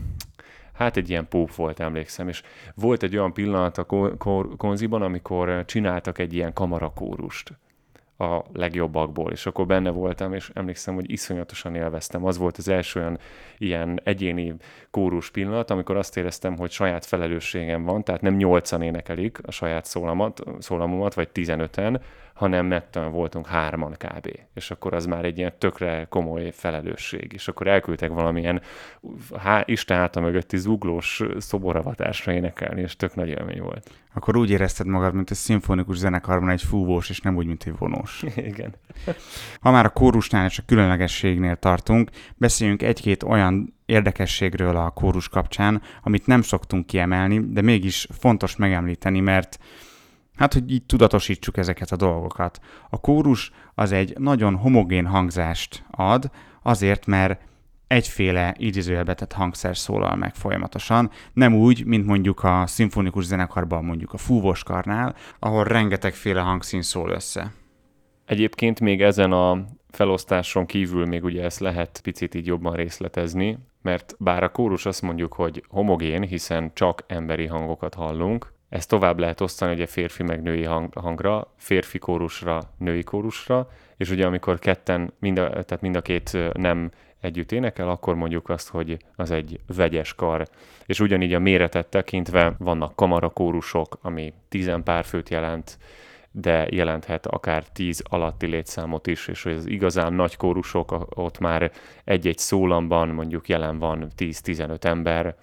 hát 0.73 0.97
egy 0.97 1.09
ilyen 1.09 1.27
púp 1.27 1.55
volt, 1.55 1.79
emlékszem, 1.79 2.27
és 2.27 2.41
volt 2.75 3.03
egy 3.03 3.17
olyan 3.17 3.33
pillanat 3.33 3.77
a 3.77 3.85
konziban, 4.57 5.01
amikor 5.01 5.65
csináltak 5.65 6.17
egy 6.17 6.33
ilyen 6.33 6.53
kamarakórust 6.53 7.53
a 8.23 8.45
legjobbakból, 8.53 9.31
és 9.31 9.45
akkor 9.45 9.65
benne 9.65 9.89
voltam, 9.89 10.33
és 10.33 10.51
emlékszem, 10.53 10.93
hogy 10.95 11.11
iszonyatosan 11.11 11.75
élveztem. 11.75 12.25
Az 12.25 12.37
volt 12.37 12.57
az 12.57 12.67
első 12.67 12.99
olyan 12.99 13.17
ilyen 13.57 13.99
egyéni 14.03 14.55
kórus 14.91 15.31
pillanat, 15.31 15.69
amikor 15.69 15.97
azt 15.97 16.17
éreztem, 16.17 16.57
hogy 16.57 16.71
saját 16.71 17.05
felelősségem 17.05 17.83
van, 17.83 18.03
tehát 18.03 18.21
nem 18.21 18.35
nyolcan 18.35 18.81
énekelik 18.81 19.37
a 19.45 19.51
saját 19.51 19.85
szólamat, 19.85 20.43
szólamomat, 20.59 21.13
vagy 21.13 21.29
tizenöten, 21.29 22.01
hanem 22.33 22.65
metten 22.65 23.11
voltunk 23.11 23.47
hárman 23.47 23.95
kb. 23.97 24.39
És 24.53 24.71
akkor 24.71 24.93
az 24.93 25.05
már 25.05 25.25
egy 25.25 25.37
ilyen 25.37 25.53
tökre 25.57 26.05
komoly 26.09 26.51
felelősség. 26.51 27.31
És 27.33 27.47
akkor 27.47 27.67
elküldtek 27.67 28.09
valamilyen 28.09 28.61
há, 29.37 29.63
Isten 29.65 29.97
háta 29.97 30.19
mögötti 30.19 30.57
zuglós 30.57 31.21
szoboravatásra 31.37 32.33
énekelni, 32.33 32.81
és 32.81 32.95
tök 32.95 33.15
nagy 33.15 33.29
élmény 33.29 33.61
volt. 33.61 34.02
Akkor 34.13 34.37
úgy 34.37 34.49
érezted 34.49 34.87
magad, 34.87 35.13
mint 35.13 35.31
egy 35.31 35.37
szimfonikus 35.37 35.97
zenekarban 35.97 36.49
egy 36.49 36.61
fúvós, 36.61 37.09
és 37.09 37.19
nem 37.19 37.35
úgy, 37.35 37.45
mint 37.45 37.63
egy 37.63 37.77
vonós. 37.77 38.23
Igen. 38.35 38.75
Ha 39.59 39.71
már 39.71 39.85
a 39.85 39.89
kórusnál 39.89 40.45
és 40.45 40.57
a 40.57 40.63
különlegességnél 40.65 41.55
tartunk, 41.55 42.09
beszéljünk 42.35 42.81
egy-két 42.81 43.23
olyan 43.23 43.73
érdekességről 43.85 44.75
a 44.75 44.89
kórus 44.89 45.29
kapcsán, 45.29 45.81
amit 46.01 46.27
nem 46.27 46.41
szoktunk 46.41 46.85
kiemelni, 46.85 47.51
de 47.51 47.61
mégis 47.61 48.07
fontos 48.11 48.55
megemlíteni, 48.55 49.19
mert 49.19 49.59
Hát, 50.35 50.53
hogy 50.53 50.71
így 50.71 50.85
tudatosítsuk 50.85 51.57
ezeket 51.57 51.91
a 51.91 51.95
dolgokat. 51.95 52.59
A 52.89 52.99
kórus 52.99 53.51
az 53.75 53.91
egy 53.91 54.17
nagyon 54.17 54.55
homogén 54.55 55.05
hangzást 55.05 55.85
ad, 55.91 56.31
azért, 56.61 57.05
mert 57.05 57.41
egyféle 57.93 58.55
idézőjelbetett 58.57 59.31
hangszer 59.31 59.77
szólal 59.77 60.15
meg 60.15 60.35
folyamatosan, 60.35 61.11
nem 61.33 61.55
úgy, 61.55 61.85
mint 61.85 62.05
mondjuk 62.05 62.43
a 62.43 62.63
szimfonikus 62.67 63.25
zenekarban, 63.25 63.85
mondjuk 63.85 64.13
a 64.13 64.17
fúvoskarnál, 64.17 65.15
ahol 65.39 65.63
rengetegféle 65.63 66.41
hangszín 66.41 66.81
szól 66.81 67.09
össze. 67.09 67.51
Egyébként 68.25 68.79
még 68.79 69.01
ezen 69.01 69.31
a 69.31 69.65
felosztáson 69.89 70.65
kívül 70.65 71.05
még 71.05 71.23
ugye 71.23 71.43
ezt 71.43 71.59
lehet 71.59 71.99
picit 72.03 72.35
így 72.35 72.45
jobban 72.45 72.73
részletezni, 72.73 73.57
mert 73.81 74.15
bár 74.19 74.43
a 74.43 74.51
kórus 74.51 74.85
azt 74.85 75.01
mondjuk, 75.01 75.33
hogy 75.33 75.63
homogén, 75.67 76.21
hiszen 76.21 76.71
csak 76.73 77.03
emberi 77.07 77.45
hangokat 77.45 77.93
hallunk, 77.93 78.53
ezt 78.69 78.89
tovább 78.89 79.19
lehet 79.19 79.41
osztani 79.41 79.73
ugye 79.73 79.85
férfi 79.85 80.23
meg 80.23 80.41
női 80.41 80.63
hang, 80.63 80.93
hangra, 80.93 81.53
férfi 81.57 81.97
kórusra, 81.97 82.61
női 82.77 83.03
kórusra, 83.03 83.67
és 83.97 84.09
ugye 84.09 84.25
amikor 84.25 84.59
ketten, 84.59 85.13
mind 85.19 85.37
a, 85.37 85.49
tehát 85.49 85.81
mind 85.81 85.95
a 85.95 86.01
két 86.01 86.37
nem 86.53 86.91
együtt 87.23 87.51
énekel, 87.51 87.89
akkor 87.89 88.15
mondjuk 88.15 88.49
azt, 88.49 88.69
hogy 88.69 88.97
az 89.15 89.31
egy 89.31 89.59
vegyes 89.75 90.13
kar. 90.13 90.47
És 90.85 90.99
ugyanígy 90.99 91.33
a 91.33 91.39
méretet 91.39 91.87
tekintve 91.87 92.55
vannak 92.57 92.95
kamarakórusok, 92.95 93.97
ami 94.01 94.33
tizen 94.49 94.83
pár 94.83 95.05
főt 95.05 95.29
jelent, 95.29 95.77
de 96.31 96.67
jelenthet 96.69 97.25
akár 97.27 97.63
tíz 97.63 98.03
alatti 98.09 98.45
létszámot 98.45 99.07
is, 99.07 99.27
és 99.27 99.45
az 99.45 99.65
igazán 99.65 100.13
nagy 100.13 100.37
kórusok, 100.37 101.05
ott 101.09 101.39
már 101.39 101.71
egy-egy 102.03 102.37
szólamban 102.37 103.09
mondjuk 103.09 103.49
jelen 103.49 103.79
van 103.79 104.07
10-15 104.17 104.83
ember, 104.83 105.35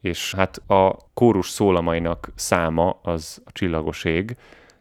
és 0.00 0.34
hát 0.34 0.56
a 0.66 0.96
kórus 1.14 1.48
szólamainak 1.48 2.28
száma 2.34 2.98
az 3.02 3.42
a 3.44 3.52
csillagos 3.52 4.04
ég. 4.04 4.36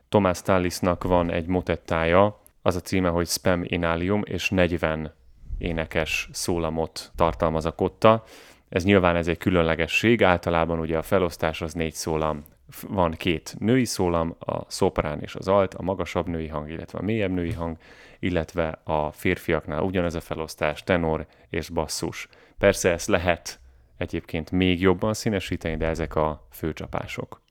Tomás 0.10 0.42
Tallisnak 0.42 1.04
van 1.04 1.32
egy 1.32 1.48
motettája, 1.48 2.42
az 2.62 2.76
a 2.76 2.80
címe, 2.80 3.10
hogy 3.10 3.28
Spam 3.28 3.62
Inalium, 3.64 4.22
és 4.26 4.50
40 4.50 5.14
énekes 5.58 6.30
szólamot 6.32 7.12
tartalmaz 7.16 7.66
a 7.66 7.72
kotta. 7.72 8.24
Ez 8.70 8.84
nyilván 8.84 9.16
ez 9.16 9.28
egy 9.28 9.38
különlegesség, 9.38 10.24
általában 10.24 10.80
ugye 10.80 10.98
a 10.98 11.02
felosztás 11.02 11.62
az 11.62 11.74
négy 11.74 11.94
szólam 11.94 12.44
van 12.82 13.12
két 13.12 13.56
női 13.60 13.86
szólam, 13.86 14.36
a 14.40 14.62
szoprán 14.68 15.20
és 15.20 15.36
az 15.36 15.48
alt, 15.48 15.74
a 15.74 15.82
magasabb 15.82 16.28
női 16.28 16.48
hang, 16.48 16.70
illetve 16.70 17.00
a 17.00 17.02
mélyebb 17.02 17.32
női 17.32 17.52
hang, 17.52 17.78
illetve 18.20 18.80
a 18.84 19.12
férfiaknál 19.12 19.82
ugyanez 19.82 20.16
a 20.16 20.22
felosztás, 20.22 20.84
tenor 20.84 21.26
és 21.50 21.70
basszus. 21.70 22.28
Persze 22.58 22.92
ezt 22.92 23.08
lehet 23.08 23.60
egyébként 23.98 24.52
még 24.52 24.82
jobban 24.82 25.14
színesíteni, 25.14 25.78
de 25.78 25.88
ezek 25.88 26.16
a 26.16 26.48
főcsapások. 26.52 27.43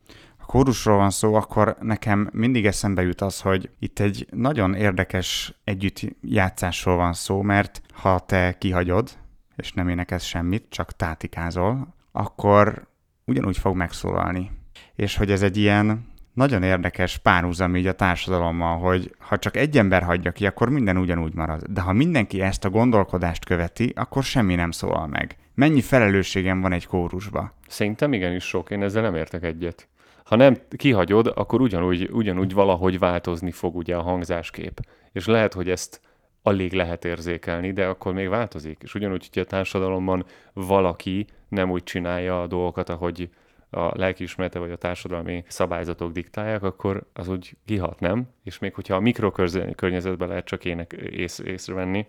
A 0.42 0.46
kórusról 0.46 0.96
van 0.96 1.10
szó, 1.10 1.34
akkor 1.34 1.76
nekem 1.80 2.28
mindig 2.32 2.66
eszembe 2.66 3.02
jut 3.02 3.20
az, 3.20 3.40
hogy 3.40 3.70
itt 3.78 3.98
egy 3.98 4.26
nagyon 4.30 4.74
érdekes 4.74 5.54
együttjátszásról 5.64 6.96
van 6.96 7.12
szó, 7.12 7.42
mert 7.42 7.82
ha 7.92 8.18
te 8.18 8.56
kihagyod, 8.58 9.10
és 9.56 9.72
nem 9.72 9.88
énekelsz 9.88 10.24
semmit, 10.24 10.66
csak 10.68 10.96
tátikázol, 10.96 11.94
akkor 12.12 12.86
ugyanúgy 13.24 13.58
fog 13.58 13.76
megszólalni. 13.76 14.50
És 14.94 15.16
hogy 15.16 15.30
ez 15.30 15.42
egy 15.42 15.56
ilyen 15.56 16.10
nagyon 16.32 16.62
érdekes 16.62 17.18
párhuzam 17.18 17.76
így 17.76 17.86
a 17.86 17.94
társadalommal, 17.94 18.78
hogy 18.78 19.14
ha 19.18 19.38
csak 19.38 19.56
egy 19.56 19.78
ember 19.78 20.02
hagyja 20.02 20.32
ki, 20.32 20.46
akkor 20.46 20.68
minden 20.68 20.96
ugyanúgy 20.96 21.34
marad. 21.34 21.62
De 21.62 21.80
ha 21.80 21.92
mindenki 21.92 22.40
ezt 22.40 22.64
a 22.64 22.70
gondolkodást 22.70 23.44
követi, 23.44 23.92
akkor 23.96 24.22
semmi 24.22 24.54
nem 24.54 24.70
szólal 24.70 25.06
meg. 25.06 25.36
Mennyi 25.54 25.80
felelősségem 25.80 26.60
van 26.60 26.72
egy 26.72 26.86
kórusba? 26.86 27.54
Szerintem 27.68 28.12
igenis 28.12 28.44
sok, 28.44 28.70
én 28.70 28.82
ezzel 28.82 29.02
nem 29.02 29.14
értek 29.14 29.42
egyet. 29.42 29.88
Ha 30.24 30.36
nem 30.36 30.56
kihagyod, 30.76 31.32
akkor 31.34 31.60
ugyanúgy, 31.60 32.08
ugyanúgy 32.12 32.52
valahogy 32.54 32.98
változni 32.98 33.50
fog 33.50 33.76
ugye 33.76 33.96
a 33.96 34.02
hangzáskép. 34.02 34.80
És 35.12 35.26
lehet, 35.26 35.52
hogy 35.52 35.70
ezt 35.70 36.00
alig 36.42 36.72
lehet 36.72 37.04
érzékelni, 37.04 37.72
de 37.72 37.86
akkor 37.86 38.12
még 38.12 38.28
változik. 38.28 38.80
És 38.82 38.94
ugyanúgy, 38.94 39.28
hogy 39.32 39.42
a 39.42 39.46
társadalomban 39.46 40.24
valaki 40.52 41.26
nem 41.48 41.70
úgy 41.70 41.82
csinálja 41.82 42.42
a 42.42 42.46
dolgokat, 42.46 42.88
ahogy 42.88 43.28
a 43.70 43.98
lelkiismerete 43.98 44.58
vagy 44.58 44.70
a 44.70 44.76
társadalmi 44.76 45.44
szabályzatok 45.48 46.12
diktálják, 46.12 46.62
akkor 46.62 47.06
az 47.12 47.28
úgy 47.28 47.56
kihat, 47.64 48.00
nem? 48.00 48.28
És 48.44 48.58
még 48.58 48.74
hogyha 48.74 48.94
a 48.94 49.00
mikrokörnyezetben 49.00 50.28
lehet 50.28 50.44
csak 50.44 50.64
ének 50.64 50.92
ész, 50.92 51.38
észrevenni, 51.38 52.06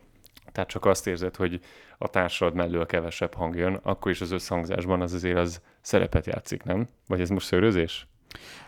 tehát 0.53 0.69
csak 0.69 0.85
azt 0.85 1.07
érzed, 1.07 1.35
hogy 1.35 1.59
a 1.97 2.07
társad 2.07 2.53
mellől 2.53 2.85
kevesebb 2.85 3.33
hang 3.33 3.55
jön, 3.55 3.79
akkor 3.83 4.11
is 4.11 4.21
az 4.21 4.31
összhangzásban 4.31 5.01
az 5.01 5.13
azért 5.13 5.37
az 5.37 5.61
szerepet 5.81 6.25
játszik, 6.25 6.63
nem? 6.63 6.87
Vagy 7.07 7.21
ez 7.21 7.29
most 7.29 7.45
szőrözés? 7.45 8.07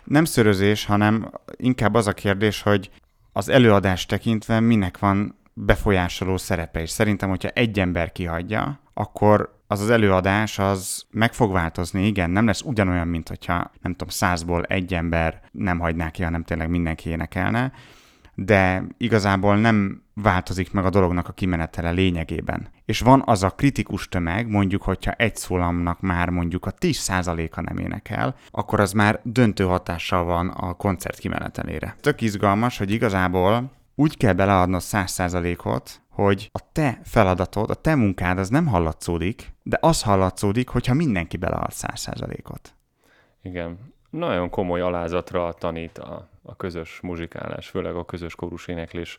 Nem 0.04 0.26
szörözés, 0.26 0.86
hanem 0.86 1.32
inkább 1.56 1.94
az 1.94 2.08
a 2.08 2.14
kérdés, 2.14 2.62
hogy 2.62 2.90
az 3.34 3.50
előadás 3.50 4.06
tekintve 4.06 4.60
minek 4.60 5.00
van 5.00 5.36
befolyásoló 5.54 6.38
szerepe, 6.38 6.82
és 6.82 6.90
szerintem, 6.90 7.30
hogyha 7.30 7.50
egy 7.50 7.80
ember 7.80 8.12
kihagyja, 8.12 8.80
akkor 8.94 9.60
az 9.68 9.82
az 9.82 9.90
előadás 9.90 10.60
az 10.60 11.06
meg 11.12 11.34
fog 11.34 11.52
változni, 11.52 12.06
igen, 12.06 12.30
nem 12.30 12.46
lesz 12.46 12.62
ugyanolyan, 12.62 13.08
mint 13.08 13.28
hogyha 13.28 13.72
nem 13.82 13.92
tudom, 13.92 14.10
százból 14.10 14.64
egy 14.64 14.94
ember 14.94 15.42
nem 15.52 15.80
hagyná 15.80 16.12
ki, 16.12 16.24
hanem 16.24 16.44
tényleg 16.44 16.70
mindenki 16.70 17.10
énekelne, 17.10 17.72
de 18.36 18.84
igazából 18.98 19.58
nem 19.58 20.04
változik 20.14 20.72
meg 20.72 20.86
a 20.86 20.90
dolognak 20.90 21.28
a 21.28 21.32
kimenetele 21.34 21.92
lényegében. 21.92 22.68
És 22.86 23.00
van 23.00 23.24
az 23.26 23.44
a 23.44 23.50
kritikus 23.50 24.08
tömeg, 24.08 24.48
mondjuk, 24.48 24.82
hogyha 24.82 25.12
egy 25.12 25.36
szólamnak 25.36 26.00
már 26.00 26.30
mondjuk 26.30 26.66
a 26.66 26.74
10%-a 26.74 27.62
nem 27.62 27.78
énekel, 27.78 28.36
akkor 28.52 28.80
az 28.80 28.92
már 28.92 29.20
döntő 29.24 29.64
hatással 29.64 30.24
van 30.24 30.50
a 30.50 30.74
koncert 30.74 31.20
kimenetelére. 31.20 31.96
Tök 32.02 32.22
izgalmas, 32.22 32.78
hogy 32.78 32.92
igazából 32.92 33.72
úgy 33.96 34.18
kell 34.18 34.34
beleadnod 34.34 34.82
100%-ot, 34.84 36.02
hogy 36.10 36.50
a 36.54 36.72
te 36.72 37.00
feladatod, 37.04 37.70
a 37.70 37.74
te 37.74 37.96
munkád 37.96 38.38
az 38.38 38.50
nem 38.50 38.68
hallatszódik, 38.68 39.54
de 39.64 39.78
az 39.82 40.02
hallatszódik, 40.02 40.70
hogyha 40.70 40.94
mindenki 40.94 41.38
belead 41.38 41.72
100%-ot. 41.72 42.76
Igen. 43.42 43.94
Nagyon 44.10 44.50
komoly 44.50 44.82
alázatra 44.82 45.54
tanít 45.54 45.98
a, 45.98 46.30
a 46.46 46.56
közös 46.56 47.00
muzsikálás, 47.02 47.68
főleg 47.68 47.96
a 47.96 48.06
közös 48.06 48.36
éneklés. 48.68 49.18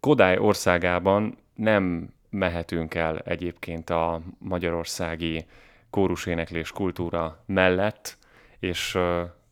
Kodály 0.00 0.38
országában 0.38 1.38
nem 1.54 2.14
mehetünk 2.30 2.94
el 2.94 3.18
egyébként 3.18 3.90
a 3.90 4.20
magyarországi 4.38 5.46
éneklés 6.26 6.72
kultúra 6.72 7.42
mellett, 7.46 8.18
és 8.58 8.98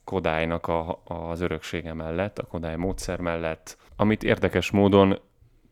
Kodálynak 0.05 0.67
a, 0.67 1.03
az 1.05 1.41
öröksége 1.41 1.93
mellett, 1.93 2.39
a 2.39 2.47
Kodály 2.47 2.77
módszer 2.77 3.21
mellett, 3.21 3.77
amit 3.97 4.23
érdekes 4.23 4.71
módon 4.71 5.19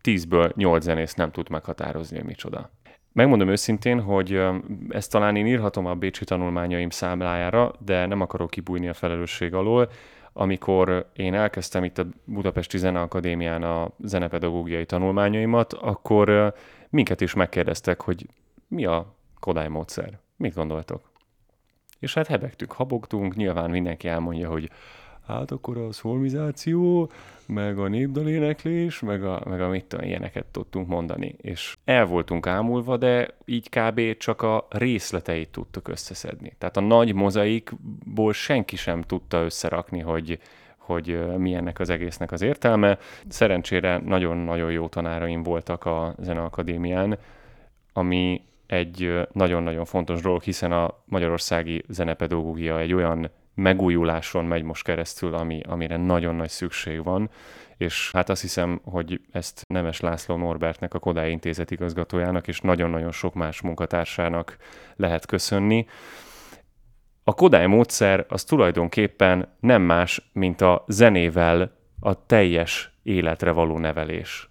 10-ből 0.03 0.55
8 0.55 0.83
zenész 0.83 1.15
nem 1.15 1.31
tud 1.31 1.51
meghatározni, 1.51 2.17
hogy 2.17 2.27
micsoda. 2.27 2.71
Megmondom 3.13 3.49
őszintén, 3.49 4.01
hogy 4.01 4.41
ezt 4.89 5.11
talán 5.11 5.37
én 5.37 5.47
írhatom 5.47 5.87
a 5.87 5.95
Bécsi 5.95 6.25
tanulmányaim 6.25 6.91
számlájára, 6.91 7.73
de 7.79 8.07
nem 8.07 8.21
akarok 8.21 8.51
kibújni 8.51 8.89
a 8.89 8.95
felelősség 8.95 9.55
alól. 9.55 9.91
Amikor 10.33 11.11
én 11.17 11.35
elkezdtem 11.35 11.85
itt 11.85 11.99
a 11.99 12.07
Budapesti 12.25 12.79
Zeneakadémián 12.79 13.63
a 13.63 13.91
zenepedagógiai 13.99 14.87
tanulmányaimat, 14.87 15.73
akkor 15.73 16.55
minket 16.91 17.21
is 17.21 17.35
megkérdeztek, 17.35 18.01
hogy 18.01 18.27
mi 18.69 18.85
a 18.85 19.15
Kodály 19.41 19.69
módszer. 19.69 20.19
Mit 20.37 20.55
gondoltok? 20.55 21.11
És 21.99 22.15
hát 22.15 22.27
hebegtük, 22.27 22.73
habogtunk, 22.73 23.37
nyilván 23.37 23.71
mindenki 23.71 24.09
elmondja, 24.09 24.49
hogy 24.49 24.71
hát 25.27 25.51
akkor 25.51 25.77
a 25.77 25.93
szolmizáció, 25.93 27.11
meg 27.47 27.79
a 27.79 27.89
népdaléneklés, 27.89 29.01
meg 29.01 29.25
a, 29.25 29.43
meg 29.49 29.61
a 29.61 29.69
mit 29.69 29.85
tudom, 29.85 30.07
ilyeneket 30.07 30.45
tudtunk 30.45 30.89
mondani. 30.89 31.35
És 31.41 31.77
el 31.85 32.05
voltunk 32.05 32.47
ámulva, 32.47 32.97
de 32.97 33.29
így 33.45 33.69
kb. 33.69 34.17
csak 34.17 34.43
a 34.43 34.67
részleteit 34.71 35.49
tudtuk 35.49 35.89
összeszedni. 35.89 36.53
Tehát 36.59 36.77
a 36.77 36.81
nagy 36.81 37.15
mozaikból 37.15 38.33
senki 38.33 38.77
sem 38.77 39.03
tudta 39.03 39.43
összerakni, 39.43 40.01
hogy, 40.01 40.39
hogy 40.77 41.37
mi 41.37 41.55
ennek 41.55 41.79
az 41.79 41.91
egésznek 41.91 42.33
az 42.33 42.43
értelme. 42.43 42.99
Szerencsére 43.29 43.99
nagyon-nagyon 43.99 44.71
jó 44.71 44.89
tanáraim 44.89 45.43
voltak 45.43 45.85
a 45.85 46.15
Zeneakadémián, 46.19 47.19
ami 47.93 48.41
egy 48.67 49.27
nagyon-nagyon 49.33 49.85
fontos 49.85 50.21
dolog, 50.21 50.43
hiszen 50.43 50.73
a 50.73 50.95
magyarországi 51.05 51.85
zenepedagógia 51.89 52.79
egy 52.79 52.93
olyan 52.93 53.31
megújuláson 53.55 54.45
megy 54.45 54.63
most 54.63 54.85
keresztül, 54.85 55.35
ami, 55.35 55.61
amire 55.69 55.97
nagyon 55.97 56.35
nagy 56.35 56.49
szükség 56.49 57.05
van, 57.05 57.31
és 57.77 58.11
hát 58.13 58.29
azt 58.29 58.41
hiszem, 58.41 58.81
hogy 58.85 59.21
ezt 59.33 59.65
Nemes 59.69 60.01
László 60.01 60.37
Norbertnek, 60.37 60.95
a 60.95 60.99
Kodály 60.99 61.31
Intézet 61.31 61.71
igazgatójának 61.71 62.49
és 62.49 62.61
nagyon-nagyon 62.61 63.13
sok 63.13 63.35
más 63.35 63.61
munkatársának 63.61 64.57
lehet 64.97 65.27
köszönni. 65.27 65.87
A 67.25 67.35
Kodály 67.35 67.67
módszer 67.67 68.25
az 68.29 68.45
tulajdonképpen 68.45 69.57
nem 69.61 69.83
más, 69.83 70.31
mint 70.33 70.61
a 70.61 70.85
zenével 70.89 71.77
a 72.01 72.27
teljes 72.27 72.93
életre 73.03 73.51
való 73.51 73.79
nevelés. 73.79 74.51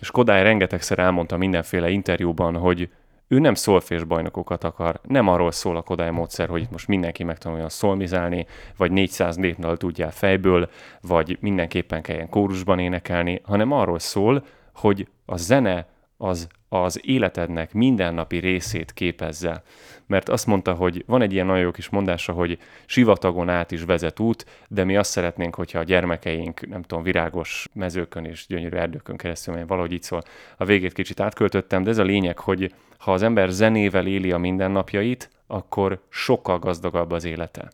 És 0.00 0.10
Kodály 0.10 0.42
rengetegszer 0.42 0.98
elmondta 0.98 1.36
mindenféle 1.36 1.90
interjúban, 1.90 2.56
hogy 2.56 2.90
ő 3.28 3.38
nem 3.38 3.54
szolfés 3.54 4.04
bajnokokat 4.04 4.64
akar, 4.64 5.00
nem 5.02 5.28
arról 5.28 5.50
szól 5.50 5.76
a 5.76 5.82
Kodály 5.82 6.10
módszer, 6.10 6.48
hogy 6.48 6.62
itt 6.62 6.70
most 6.70 6.88
mindenki 6.88 7.24
megtanuljon 7.24 7.68
szolmizálni, 7.68 8.46
vagy 8.76 8.90
400 8.90 9.36
népnal 9.36 9.76
tudjál 9.76 10.10
fejből, 10.10 10.70
vagy 11.00 11.38
mindenképpen 11.40 12.02
kelljen 12.02 12.28
kórusban 12.28 12.78
énekelni, 12.78 13.40
hanem 13.44 13.72
arról 13.72 13.98
szól, 13.98 14.44
hogy 14.74 15.08
a 15.24 15.36
zene 15.36 15.86
az 16.16 16.48
az 16.82 17.00
életednek 17.04 17.72
mindennapi 17.72 18.38
részét 18.38 18.92
képezze. 18.92 19.62
Mert 20.06 20.28
azt 20.28 20.46
mondta, 20.46 20.74
hogy 20.74 21.04
van 21.06 21.22
egy 21.22 21.32
ilyen 21.32 21.46
nagyon 21.46 21.62
jó 21.62 21.70
kis 21.70 21.88
mondása, 21.88 22.32
hogy 22.32 22.58
sivatagon 22.86 23.48
át 23.48 23.72
is 23.72 23.82
vezet 23.82 24.20
út, 24.20 24.46
de 24.68 24.84
mi 24.84 24.96
azt 24.96 25.10
szeretnénk, 25.10 25.54
hogyha 25.54 25.78
a 25.78 25.82
gyermekeink, 25.82 26.68
nem 26.68 26.82
tudom, 26.82 27.02
virágos 27.02 27.68
mezőkön 27.72 28.24
és 28.24 28.46
gyönyörű 28.46 28.76
erdőkön 28.76 29.16
keresztül, 29.16 29.54
mert 29.54 29.68
valahogy 29.68 29.92
így 29.92 30.02
szól. 30.02 30.22
A 30.56 30.64
végét 30.64 30.92
kicsit 30.92 31.20
átköltöttem, 31.20 31.82
de 31.82 31.90
ez 31.90 31.98
a 31.98 32.02
lényeg, 32.02 32.38
hogy 32.38 32.74
ha 32.98 33.12
az 33.12 33.22
ember 33.22 33.48
zenével 33.48 34.06
éli 34.06 34.32
a 34.32 34.38
mindennapjait, 34.38 35.30
akkor 35.46 36.00
sokkal 36.08 36.58
gazdagabb 36.58 37.10
az 37.10 37.24
élete 37.24 37.70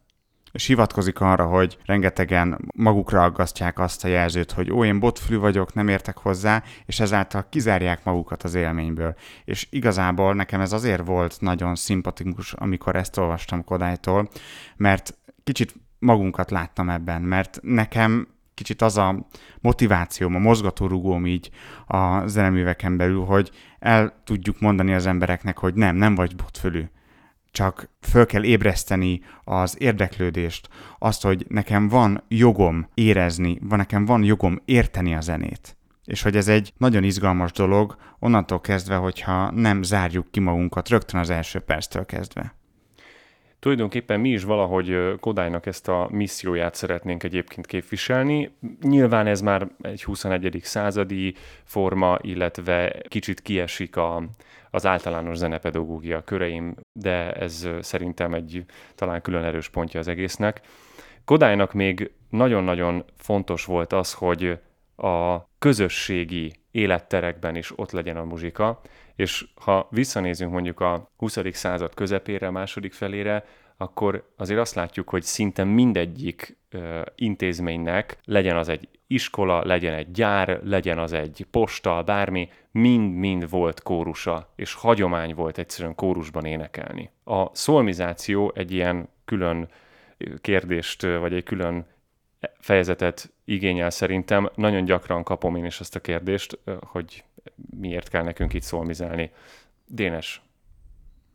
és 0.53 0.67
hivatkozik 0.67 1.21
arra, 1.21 1.47
hogy 1.47 1.79
rengetegen 1.85 2.59
magukra 2.75 3.23
aggasztják 3.23 3.79
azt 3.79 4.05
a 4.05 4.09
jelzőt, 4.09 4.53
hogy 4.53 4.73
ó, 4.73 4.85
én 4.85 4.99
botflű 4.99 5.39
vagyok, 5.39 5.75
nem 5.75 5.89
értek 5.89 6.19
hozzá, 6.19 6.63
és 6.87 7.01
ezáltal 7.01 7.47
kizárják 7.49 8.05
magukat 8.05 8.43
az 8.43 8.55
élményből. 8.55 9.15
És 9.45 9.67
igazából 9.71 10.35
nekem 10.35 10.61
ez 10.61 10.73
azért 10.73 11.07
volt 11.07 11.37
nagyon 11.41 11.75
szimpatikus, 11.75 12.53
amikor 12.53 12.97
ezt 12.97 13.17
olvastam 13.17 13.65
Kodálytól, 13.65 14.29
mert 14.77 15.19
kicsit 15.45 15.75
magunkat 15.99 16.51
láttam 16.51 16.89
ebben, 16.91 17.23
mert 17.23 17.59
nekem 17.63 18.29
kicsit 18.55 18.83
az 18.83 18.97
a 18.97 19.27
motivációm, 19.61 20.35
a 20.35 20.39
mozgatórugóm 20.39 21.27
így 21.27 21.51
a 21.87 22.27
zeneműveken 22.27 22.97
belül, 22.97 23.25
hogy 23.25 23.51
el 23.79 24.23
tudjuk 24.25 24.61
mondani 24.61 24.95
az 24.95 25.07
embereknek, 25.07 25.59
hogy 25.59 25.75
nem, 25.75 25.97
nem 25.97 26.15
vagy 26.15 26.37
botfölű 26.37 26.85
csak 27.53 27.89
föl 28.01 28.27
kell 28.27 28.45
ébreszteni 28.45 29.21
az 29.45 29.77
érdeklődést, 29.79 30.69
azt, 30.99 31.23
hogy 31.23 31.45
nekem 31.49 31.89
van 31.89 32.25
jogom 32.29 32.89
érezni, 32.95 33.59
van 33.63 33.79
nekem 33.79 34.05
van 34.05 34.25
jogom 34.25 34.61
érteni 34.65 35.15
a 35.15 35.21
zenét. 35.21 35.77
És 36.05 36.23
hogy 36.23 36.37
ez 36.37 36.49
egy 36.49 36.73
nagyon 36.77 37.05
izgalmas 37.05 37.53
dolog, 37.53 37.97
onnantól 38.19 38.61
kezdve, 38.61 38.97
hogyha 38.97 39.51
nem 39.51 39.83
zárjuk 39.83 40.31
ki 40.31 40.41
magunkat 40.41 40.89
rögtön 40.89 41.21
az 41.21 41.31
első 41.31 41.59
perctől 41.59 42.07
kezdve. 42.07 42.55
Tulajdonképpen 43.59 44.21
mi 44.21 44.29
is 44.29 44.45
valahogy 44.45 45.15
Kodálynak 45.21 45.67
ezt 45.67 45.89
a 45.89 46.09
misszióját 46.11 46.75
szeretnénk 46.75 47.23
egyébként 47.23 47.67
képviselni. 47.67 48.51
Nyilván 48.81 49.27
ez 49.27 49.41
már 49.41 49.69
egy 49.81 50.05
21. 50.05 50.59
századi 50.63 51.35
forma, 51.65 52.19
illetve 52.21 53.03
kicsit 53.09 53.41
kiesik 53.41 53.97
a, 53.97 54.23
az 54.75 54.87
általános 54.87 55.37
zenepedagógia 55.37 56.23
köreim, 56.23 56.75
de 56.93 57.33
ez 57.33 57.69
szerintem 57.81 58.35
egy 58.35 58.65
talán 58.95 59.23
külön 59.23 59.45
erős 59.45 59.69
pontja 59.69 60.01
az 60.01 60.09
egésznek. 60.09 60.61
Kodálynak 61.25 61.73
még 61.73 62.11
nagyon-nagyon 62.31 63.05
fontos 63.17 63.65
volt 63.65 63.93
az, 63.93 64.13
hogy 64.13 64.59
a 64.97 65.45
közösségi 65.59 66.53
életterekben 66.71 67.57
is 67.57 67.79
ott 67.79 67.91
legyen 67.91 68.17
a 68.17 68.25
muzsika, 68.25 68.81
és 69.17 69.47
ha 69.55 69.89
visszanézünk 69.91 70.53
mondjuk 70.53 70.81
a 70.81 71.11
20. 71.17 71.39
század 71.53 71.95
közepére, 71.95 72.51
második 72.51 72.93
felére, 72.93 73.45
akkor 73.77 74.33
azért 74.37 74.61
azt 74.61 74.75
látjuk, 74.75 75.09
hogy 75.09 75.23
szinte 75.23 75.65
mindegyik 75.65 76.59
ö, 76.71 77.03
intézménynek, 77.15 78.19
legyen 78.25 78.57
az 78.57 78.69
egy 78.69 78.89
iskola, 79.13 79.65
legyen 79.65 79.95
egy 79.95 80.11
gyár, 80.11 80.61
legyen 80.65 80.99
az 80.99 81.13
egy 81.13 81.47
posta, 81.51 82.03
bármi, 82.03 82.49
mind-mind 82.71 83.51
volt 83.51 83.83
kórusa, 83.83 84.53
és 84.57 84.75
hagyomány 84.75 85.35
volt 85.35 85.59
egyszerűen 85.59 85.95
kórusban 85.95 86.45
énekelni. 86.45 87.11
A 87.25 87.57
szolmizáció 87.57 88.53
egy 88.55 88.73
ilyen 88.73 89.09
külön 89.25 89.69
kérdést, 90.41 91.03
vagy 91.03 91.35
egy 91.35 91.45
külön 91.45 91.87
fejezetet 92.59 93.33
igényel 93.45 93.91
szerintem. 93.91 94.51
Nagyon 94.55 94.85
gyakran 94.85 95.23
kapom 95.23 95.57
én 95.57 95.65
is 95.65 95.81
ezt 95.81 95.97
a 95.97 96.01
kérdést, 96.01 96.59
hogy 96.81 97.25
miért 97.81 98.09
kell 98.09 98.23
nekünk 98.23 98.55
itt 98.55 98.63
szolmizálni. 98.63 99.31
Dénes. 99.87 100.43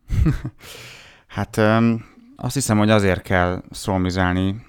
hát 1.26 1.56
um, 1.56 2.16
azt 2.36 2.54
hiszem, 2.54 2.78
hogy 2.78 2.90
azért 2.90 3.22
kell 3.22 3.62
szolmizálni, 3.70 4.66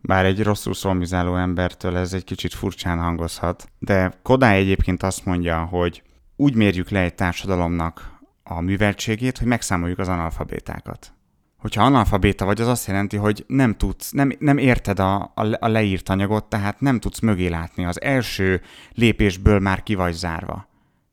bár 0.00 0.24
egy 0.24 0.42
rosszul 0.42 0.74
szolmizáló 0.74 1.36
embertől 1.36 1.96
ez 1.96 2.12
egy 2.12 2.24
kicsit 2.24 2.54
furcsán 2.54 2.98
hangozhat, 2.98 3.68
de 3.78 4.12
Kodály 4.22 4.58
egyébként 4.58 5.02
azt 5.02 5.24
mondja, 5.24 5.64
hogy 5.64 6.02
úgy 6.36 6.54
mérjük 6.54 6.90
le 6.90 7.00
egy 7.00 7.14
társadalomnak 7.14 8.18
a 8.42 8.60
műveltségét, 8.60 9.38
hogy 9.38 9.46
megszámoljuk 9.46 9.98
az 9.98 10.08
analfabétákat. 10.08 11.12
Hogyha 11.56 11.84
analfabéta 11.84 12.44
vagy, 12.44 12.60
az 12.60 12.66
azt 12.66 12.86
jelenti, 12.86 13.16
hogy 13.16 13.44
nem 13.46 13.76
tudsz, 13.76 14.10
nem, 14.10 14.32
nem 14.38 14.58
érted 14.58 14.98
a, 14.98 15.32
a, 15.34 15.68
leírt 15.68 16.08
anyagot, 16.08 16.44
tehát 16.44 16.80
nem 16.80 17.00
tudsz 17.00 17.20
mögé 17.20 17.46
látni. 17.46 17.84
Az 17.84 18.00
első 18.02 18.60
lépésből 18.92 19.58
már 19.58 19.82
ki 19.82 19.94
vagy 19.94 20.12
zárva. 20.12 20.68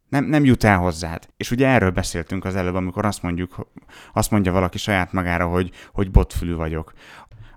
Nem, 0.10 0.26
nem 0.26 0.46
jut 0.46 0.64
el 0.64 0.78
hozzád. 0.78 1.28
És 1.38 1.52
ugye 1.52 1.68
erről 1.68 1.92
beszéltünk 1.92 2.46
az 2.46 2.56
előbb, 2.56 2.76
amikor 2.76 3.06
azt 3.06 3.22
mondjuk, 3.22 3.68
azt 4.14 4.32
mondja 4.32 4.52
valaki 4.52 4.78
saját 4.78 5.12
magára, 5.12 5.48
hogy, 5.48 5.72
hogy 5.94 6.12
botfülű 6.12 6.56
vagyok. 6.56 6.94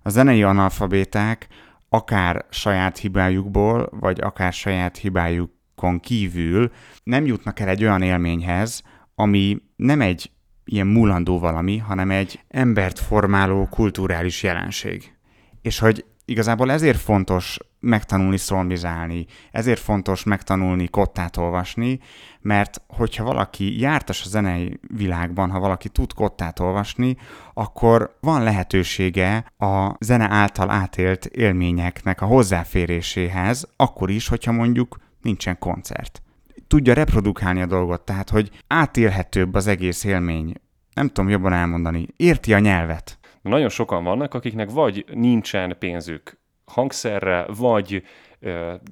A 0.02 0.08
zenei 0.08 0.42
analfabéták 0.42 1.48
akár 1.88 2.44
saját 2.50 2.98
hibájukból, 2.98 3.88
vagy 3.92 4.20
akár 4.20 4.52
saját 4.52 4.96
hibájukon 4.96 6.00
kívül 6.00 6.70
nem 7.02 7.26
jutnak 7.26 7.60
el 7.60 7.68
egy 7.68 7.82
olyan 7.82 8.02
élményhez, 8.02 8.82
ami 9.14 9.58
nem 9.76 10.00
egy 10.00 10.30
ilyen 10.64 10.86
mulandó 10.86 11.38
valami, 11.38 11.78
hanem 11.78 12.10
egy 12.10 12.40
embert 12.48 12.98
formáló 12.98 13.66
kulturális 13.66 14.42
jelenség. 14.42 15.16
És 15.62 15.78
hogy 15.78 16.04
igazából 16.24 16.70
ezért 16.70 16.98
fontos 16.98 17.58
megtanulni 17.80 18.36
szolmizálni, 18.36 19.26
ezért 19.50 19.80
fontos 19.80 20.24
megtanulni 20.24 20.88
kottát 20.88 21.36
olvasni, 21.36 21.98
mert 22.40 22.82
hogyha 22.86 23.24
valaki 23.24 23.80
jártas 23.80 24.24
a 24.24 24.28
zenei 24.28 24.80
világban, 24.96 25.50
ha 25.50 25.58
valaki 25.60 25.88
tud 25.88 26.12
kottát 26.12 26.58
olvasni, 26.58 27.16
akkor 27.54 28.16
van 28.20 28.42
lehetősége 28.42 29.44
a 29.58 29.96
zene 30.00 30.28
által 30.30 30.70
átélt 30.70 31.24
élményeknek 31.24 32.20
a 32.20 32.26
hozzáféréséhez, 32.26 33.72
akkor 33.76 34.10
is, 34.10 34.28
hogyha 34.28 34.52
mondjuk 34.52 34.96
nincsen 35.22 35.58
koncert. 35.58 36.22
Tudja 36.66 36.94
reprodukálni 36.94 37.60
a 37.60 37.66
dolgot, 37.66 38.04
tehát 38.04 38.30
hogy 38.30 38.50
átélhetőbb 38.66 39.54
az 39.54 39.66
egész 39.66 40.04
élmény. 40.04 40.54
Nem 40.94 41.08
tudom 41.08 41.30
jobban 41.30 41.52
elmondani. 41.52 42.06
Érti 42.16 42.54
a 42.54 42.58
nyelvet. 42.58 43.18
Nagyon 43.42 43.68
sokan 43.68 44.04
vannak, 44.04 44.34
akiknek 44.34 44.70
vagy 44.70 45.04
nincsen 45.12 45.76
pénzük 45.78 46.39
hangszerre, 46.70 47.46
vagy 47.48 48.02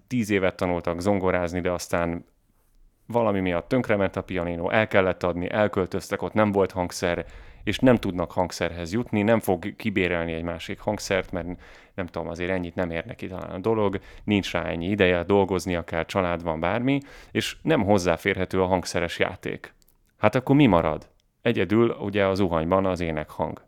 tíz 0.06 0.30
évet 0.30 0.54
tanultak 0.54 1.00
zongorázni, 1.00 1.60
de 1.60 1.70
aztán 1.70 2.24
valami 3.06 3.40
miatt 3.40 3.68
tönkrement 3.68 4.16
a 4.16 4.22
pianino, 4.22 4.70
el 4.70 4.86
kellett 4.86 5.22
adni, 5.22 5.50
elköltöztek, 5.50 6.22
ott 6.22 6.32
nem 6.32 6.52
volt 6.52 6.72
hangszer, 6.72 7.26
és 7.64 7.78
nem 7.78 7.96
tudnak 7.96 8.32
hangszerhez 8.32 8.92
jutni, 8.92 9.22
nem 9.22 9.40
fog 9.40 9.76
kibérelni 9.76 10.32
egy 10.32 10.42
másik 10.42 10.80
hangszert, 10.80 11.32
mert 11.32 11.46
nem 11.94 12.06
tudom, 12.06 12.28
azért 12.28 12.50
ennyit 12.50 12.74
nem 12.74 12.90
ér 12.90 13.04
neki 13.04 13.26
talán 13.26 13.50
a 13.50 13.58
dolog, 13.58 14.00
nincs 14.24 14.52
rá 14.52 14.62
ennyi 14.62 14.86
ideje, 14.86 15.22
dolgoznia 15.22 15.84
kell, 15.84 16.04
család 16.04 16.42
van, 16.42 16.60
bármi, 16.60 17.00
és 17.30 17.56
nem 17.62 17.84
hozzáférhető 17.84 18.62
a 18.62 18.66
hangszeres 18.66 19.18
játék. 19.18 19.74
Hát 20.18 20.34
akkor 20.34 20.56
mi 20.56 20.66
marad? 20.66 21.08
Egyedül 21.42 21.90
ugye 21.90 22.26
az 22.26 22.36
zuhanyban 22.36 22.86
az 22.86 23.00
énekhang. 23.00 23.62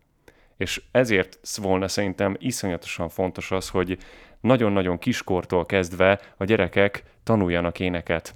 És 0.61 0.83
ezért 0.91 1.39
volna 1.57 1.89
szerintem 1.89 2.37
iszonyatosan 2.39 3.09
fontos 3.09 3.51
az, 3.51 3.69
hogy 3.69 3.99
nagyon-nagyon 4.41 4.99
kiskortól 4.99 5.67
kezdve 5.67 6.21
a 6.37 6.45
gyerekek 6.45 7.03
tanuljanak 7.23 7.81
éneket. 7.81 8.35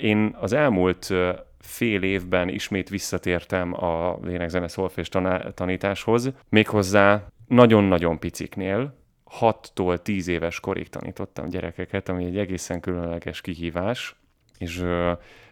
Én 0.00 0.36
az 0.40 0.52
elmúlt 0.52 1.12
fél 1.60 2.02
évben 2.02 2.48
ismét 2.48 2.88
visszatértem 2.88 3.84
a 3.84 4.18
lénekzene 4.22 4.68
szolfés 4.68 5.08
tanításhoz, 5.54 6.32
méghozzá 6.48 7.26
nagyon-nagyon 7.46 8.18
piciknél, 8.18 8.94
6-tól 9.40 10.02
10 10.02 10.28
éves 10.28 10.60
korig 10.60 10.88
tanítottam 10.88 11.48
gyerekeket, 11.48 12.08
ami 12.08 12.24
egy 12.24 12.38
egészen 12.38 12.80
különleges 12.80 13.40
kihívás, 13.40 14.16
és 14.58 14.84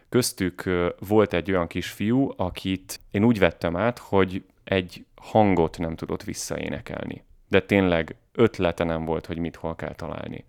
köztük 0.08 0.70
volt 1.08 1.32
egy 1.32 1.50
olyan 1.50 1.66
kisfiú, 1.66 2.32
akit 2.36 3.00
én 3.10 3.24
úgy 3.24 3.38
vettem 3.38 3.76
át, 3.76 3.98
hogy 3.98 4.42
egy 4.64 5.04
hangot 5.14 5.78
nem 5.78 5.96
tudott 5.96 6.22
visszaénekelni. 6.22 7.24
De 7.48 7.60
tényleg 7.60 8.16
ötlete 8.32 8.84
nem 8.84 9.04
volt, 9.04 9.26
hogy 9.26 9.38
mit 9.38 9.56
hol 9.56 9.74
kell 9.74 9.94
találni. 9.94 10.44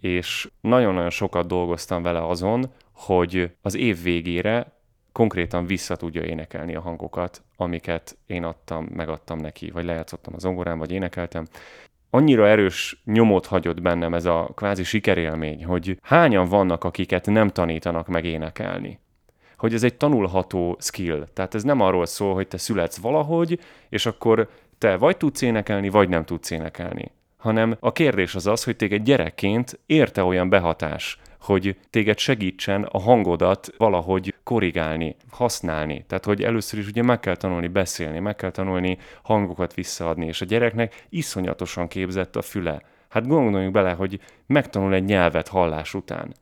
És 0.00 0.50
nagyon-nagyon 0.60 1.10
sokat 1.10 1.46
dolgoztam 1.46 2.02
vele 2.02 2.26
azon, 2.26 2.72
hogy 2.92 3.50
az 3.62 3.74
év 3.74 4.02
végére 4.02 4.72
konkrétan 5.12 5.66
vissza 5.66 5.96
tudja 5.96 6.22
énekelni 6.22 6.74
a 6.74 6.80
hangokat, 6.80 7.42
amiket 7.56 8.16
én 8.26 8.44
adtam, 8.44 8.84
megadtam 8.84 9.38
neki, 9.38 9.70
vagy 9.70 9.84
lejátszottam 9.84 10.34
a 10.34 10.38
zongorán, 10.38 10.78
vagy 10.78 10.92
énekeltem. 10.92 11.46
Annyira 12.10 12.48
erős 12.48 13.02
nyomot 13.04 13.46
hagyott 13.46 13.82
bennem 13.82 14.14
ez 14.14 14.24
a 14.24 14.50
kvázi 14.54 14.84
sikerélmény, 14.84 15.64
hogy 15.64 15.98
hányan 16.02 16.48
vannak, 16.48 16.84
akiket 16.84 17.26
nem 17.26 17.48
tanítanak 17.48 18.06
meg 18.06 18.24
énekelni 18.24 18.98
hogy 19.58 19.74
ez 19.74 19.82
egy 19.82 19.94
tanulható 19.94 20.76
skill. 20.80 21.26
Tehát 21.34 21.54
ez 21.54 21.62
nem 21.62 21.80
arról 21.80 22.06
szól, 22.06 22.34
hogy 22.34 22.48
te 22.48 22.58
születsz 22.58 22.96
valahogy, 22.96 23.60
és 23.88 24.06
akkor 24.06 24.48
te 24.78 24.96
vagy 24.96 25.16
tudsz 25.16 25.42
énekelni, 25.42 25.88
vagy 25.88 26.08
nem 26.08 26.24
tudsz 26.24 26.50
énekelni. 26.50 27.10
Hanem 27.36 27.76
a 27.80 27.92
kérdés 27.92 28.34
az 28.34 28.46
az, 28.46 28.64
hogy 28.64 28.76
téged 28.76 29.02
gyerekként 29.02 29.78
érte 29.86 30.22
olyan 30.22 30.48
behatás, 30.48 31.18
hogy 31.40 31.76
téged 31.90 32.18
segítsen 32.18 32.82
a 32.82 33.00
hangodat 33.00 33.74
valahogy 33.76 34.34
korrigálni, 34.42 35.16
használni. 35.30 36.04
Tehát, 36.06 36.24
hogy 36.24 36.42
először 36.42 36.78
is 36.78 36.88
ugye 36.88 37.02
meg 37.02 37.20
kell 37.20 37.36
tanulni 37.36 37.68
beszélni, 37.68 38.18
meg 38.18 38.36
kell 38.36 38.50
tanulni 38.50 38.98
hangokat 39.22 39.74
visszaadni, 39.74 40.26
és 40.26 40.40
a 40.40 40.44
gyereknek 40.44 41.06
iszonyatosan 41.08 41.88
képzett 41.88 42.36
a 42.36 42.42
füle. 42.42 42.82
Hát 43.08 43.26
gondoljunk 43.26 43.72
bele, 43.72 43.92
hogy 43.92 44.20
megtanul 44.46 44.94
egy 44.94 45.04
nyelvet 45.04 45.48
hallás 45.48 45.94
után 45.94 46.34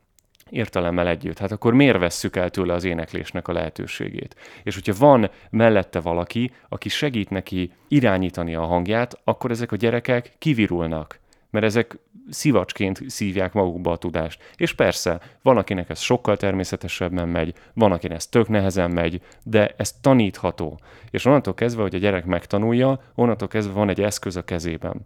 értelemmel 0.49 1.07
együtt. 1.07 1.37
Hát 1.37 1.51
akkor 1.51 1.73
miért 1.73 1.99
vesszük 1.99 2.35
el 2.35 2.49
tőle 2.49 2.73
az 2.73 2.83
éneklésnek 2.83 3.47
a 3.47 3.53
lehetőségét? 3.53 4.35
És 4.63 4.73
hogyha 4.73 4.93
van 4.97 5.29
mellette 5.49 5.99
valaki, 5.99 6.51
aki 6.69 6.89
segít 6.89 7.29
neki 7.29 7.71
irányítani 7.87 8.55
a 8.55 8.65
hangját, 8.65 9.19
akkor 9.23 9.51
ezek 9.51 9.71
a 9.71 9.75
gyerekek 9.75 10.35
kivirulnak 10.37 11.19
mert 11.49 11.65
ezek 11.65 11.97
szivacsként 12.29 13.01
szívják 13.07 13.53
magukba 13.53 13.91
a 13.91 13.97
tudást. 13.97 14.41
És 14.55 14.73
persze, 14.73 15.19
van, 15.41 15.57
akinek 15.57 15.89
ez 15.89 15.99
sokkal 15.99 16.37
természetesebben 16.37 17.27
megy, 17.27 17.53
van, 17.73 17.91
akinek 17.91 18.17
ez 18.17 18.27
tök 18.27 18.47
nehezen 18.47 18.91
megy, 18.91 19.21
de 19.43 19.73
ez 19.77 19.91
tanítható. 20.01 20.79
És 21.09 21.25
onnantól 21.25 21.53
kezdve, 21.53 21.81
hogy 21.81 21.95
a 21.95 21.97
gyerek 21.97 22.25
megtanulja, 22.25 23.01
onnantól 23.15 23.47
kezdve 23.47 23.73
van 23.73 23.89
egy 23.89 24.01
eszköz 24.01 24.35
a 24.35 24.43
kezében. 24.43 25.05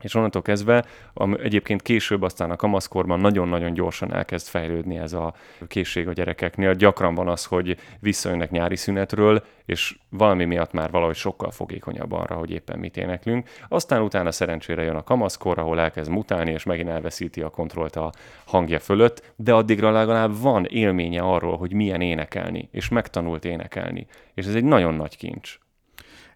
És 0.00 0.14
onnantól 0.14 0.42
kezdve 0.42 0.84
egyébként 1.36 1.82
később 1.82 2.22
aztán 2.22 2.50
a 2.50 2.56
kamaszkorban 2.56 3.20
nagyon-nagyon 3.20 3.72
gyorsan 3.72 4.14
elkezd 4.14 4.46
fejlődni 4.46 4.98
ez 4.98 5.12
a 5.12 5.34
készség 5.66 6.08
a 6.08 6.12
gyerekeknél. 6.12 6.74
Gyakran 6.74 7.14
van 7.14 7.28
az, 7.28 7.44
hogy 7.44 7.76
visszajönnek 8.00 8.50
nyári 8.50 8.76
szünetről, 8.76 9.42
és 9.64 9.98
valami 10.10 10.44
miatt 10.44 10.72
már 10.72 10.90
valahogy 10.90 11.16
sokkal 11.16 11.50
fogékonyabb 11.50 12.12
arra, 12.12 12.34
hogy 12.34 12.50
éppen 12.50 12.78
mit 12.78 12.96
éneklünk. 12.96 13.48
Aztán 13.68 14.02
utána 14.02 14.30
szerencsére 14.30 14.82
jön 14.82 14.96
a 14.96 15.02
kamaszkor, 15.02 15.58
ahol 15.58 15.80
elkezd 15.80 16.10
mutálni, 16.10 16.50
és 16.50 16.64
megint 16.64 16.88
elveszíti 16.88 17.40
a 17.40 17.48
kontrollt 17.48 17.96
a 17.96 18.12
hangja 18.46 18.78
fölött, 18.78 19.32
de 19.36 19.54
addigra 19.54 19.90
legalább 19.90 20.40
van 20.40 20.64
élménye 20.64 21.20
arról, 21.20 21.56
hogy 21.56 21.72
milyen 21.72 22.00
énekelni, 22.00 22.68
és 22.72 22.88
megtanult 22.88 23.44
énekelni. 23.44 24.06
És 24.34 24.46
ez 24.46 24.54
egy 24.54 24.64
nagyon 24.64 24.94
nagy 24.94 25.16
kincs. 25.16 25.58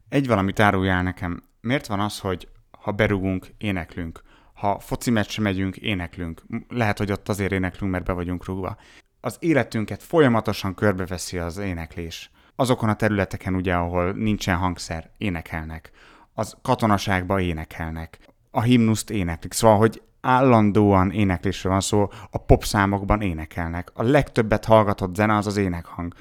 Egy 0.09 0.27
valamit 0.27 0.61
áruljál 0.61 1.03
nekem. 1.03 1.43
Miért 1.61 1.87
van 1.87 2.01
az, 2.01 2.19
hogy 2.19 2.49
ha 2.83 2.93
berugunk, 2.93 3.55
éneklünk? 3.59 4.23
Ha 4.55 4.79
foci 4.79 5.11
meccsre 5.11 5.43
megyünk, 5.43 5.77
éneklünk. 5.77 6.43
Lehet, 6.69 6.99
hogy 6.99 7.13
ott 7.13 7.29
azért 7.29 7.53
éneklünk, 7.53 7.93
mert 7.93 8.05
be 8.05 8.13
vagyunk 8.13 8.45
rúgva. 8.45 8.77
Az 9.21 9.37
életünket 9.39 10.03
folyamatosan 10.03 10.75
körbeveszi 10.75 11.39
az 11.39 11.59
éneklés. 11.59 12.31
Azokon 12.57 12.89
a 12.89 12.95
területeken 12.95 13.55
ugye, 13.55 13.75
ahol 13.75 14.13
nincsen 14.13 14.57
hangszer, 14.57 15.11
énekelnek. 15.19 15.91
Az 16.35 16.57
katonaságban 16.63 17.41
énekelnek. 17.41 18.19
A 18.51 18.61
himnuszt 18.61 19.11
éneklik. 19.11 19.53
Szóval, 19.53 19.77
hogy 19.77 20.03
állandóan 20.21 21.11
éneklésről 21.11 21.73
van 21.73 21.81
szó, 21.81 22.09
a 22.31 22.39
popszámokban 22.39 23.21
énekelnek. 23.21 23.91
A 23.95 24.03
legtöbbet 24.03 24.65
hallgatott 24.65 25.15
zene 25.15 25.37
az 25.37 25.47
az 25.47 25.57
énekhang. 25.57 26.15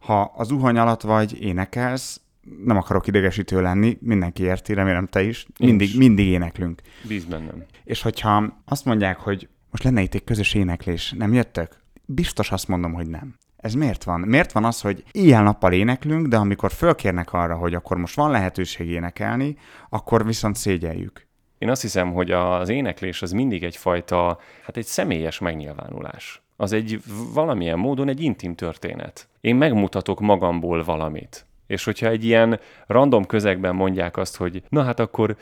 Ha 0.00 0.32
az 0.36 0.50
uhany 0.50 0.78
alatt 0.78 1.02
vagy, 1.02 1.42
énekelsz, 1.42 2.20
nem 2.64 2.76
akarok 2.76 3.06
idegesítő 3.06 3.62
lenni, 3.62 3.98
mindenki 4.00 4.42
érti, 4.42 4.74
remélem 4.74 5.06
te 5.06 5.22
is, 5.22 5.46
mindig, 5.58 5.96
mindig 5.96 6.26
éneklünk. 6.26 6.80
Bíz 7.08 7.24
bennem. 7.24 7.64
És 7.84 8.02
hogyha 8.02 8.60
azt 8.64 8.84
mondják, 8.84 9.18
hogy 9.18 9.48
most 9.70 9.82
lenne 9.82 10.00
itt 10.00 10.14
egy 10.14 10.24
közös 10.24 10.54
éneklés, 10.54 11.14
nem 11.18 11.32
jöttök? 11.32 11.82
Biztos 12.04 12.50
azt 12.50 12.68
mondom, 12.68 12.92
hogy 12.92 13.06
nem. 13.06 13.34
Ez 13.56 13.74
miért 13.74 14.04
van? 14.04 14.20
Miért 14.20 14.52
van 14.52 14.64
az, 14.64 14.80
hogy 14.80 15.04
ilyen-nappal 15.12 15.72
éneklünk, 15.72 16.26
de 16.26 16.36
amikor 16.36 16.72
fölkérnek 16.72 17.32
arra, 17.32 17.56
hogy 17.56 17.74
akkor 17.74 17.96
most 17.96 18.16
van 18.16 18.30
lehetőség 18.30 18.88
énekelni, 18.88 19.56
akkor 19.88 20.26
viszont 20.26 20.56
szégyeljük? 20.56 21.26
Én 21.58 21.70
azt 21.70 21.82
hiszem, 21.82 22.12
hogy 22.12 22.30
az 22.30 22.68
éneklés 22.68 23.22
az 23.22 23.32
mindig 23.32 23.64
egyfajta, 23.64 24.38
hát 24.64 24.76
egy 24.76 24.84
személyes 24.84 25.38
megnyilvánulás. 25.38 26.42
Az 26.56 26.72
egy 26.72 27.00
valamilyen 27.34 27.78
módon 27.78 28.08
egy 28.08 28.20
intim 28.20 28.54
történet. 28.54 29.28
Én 29.40 29.56
megmutatok 29.56 30.20
magamból 30.20 30.84
valamit. 30.84 31.46
És 31.68 31.84
hogyha 31.84 32.06
egy 32.06 32.24
ilyen 32.24 32.60
random 32.86 33.26
közegben 33.26 33.74
mondják 33.74 34.16
azt, 34.16 34.36
hogy 34.36 34.62
na 34.68 34.82
hát 34.82 35.00
akkor 35.00 35.36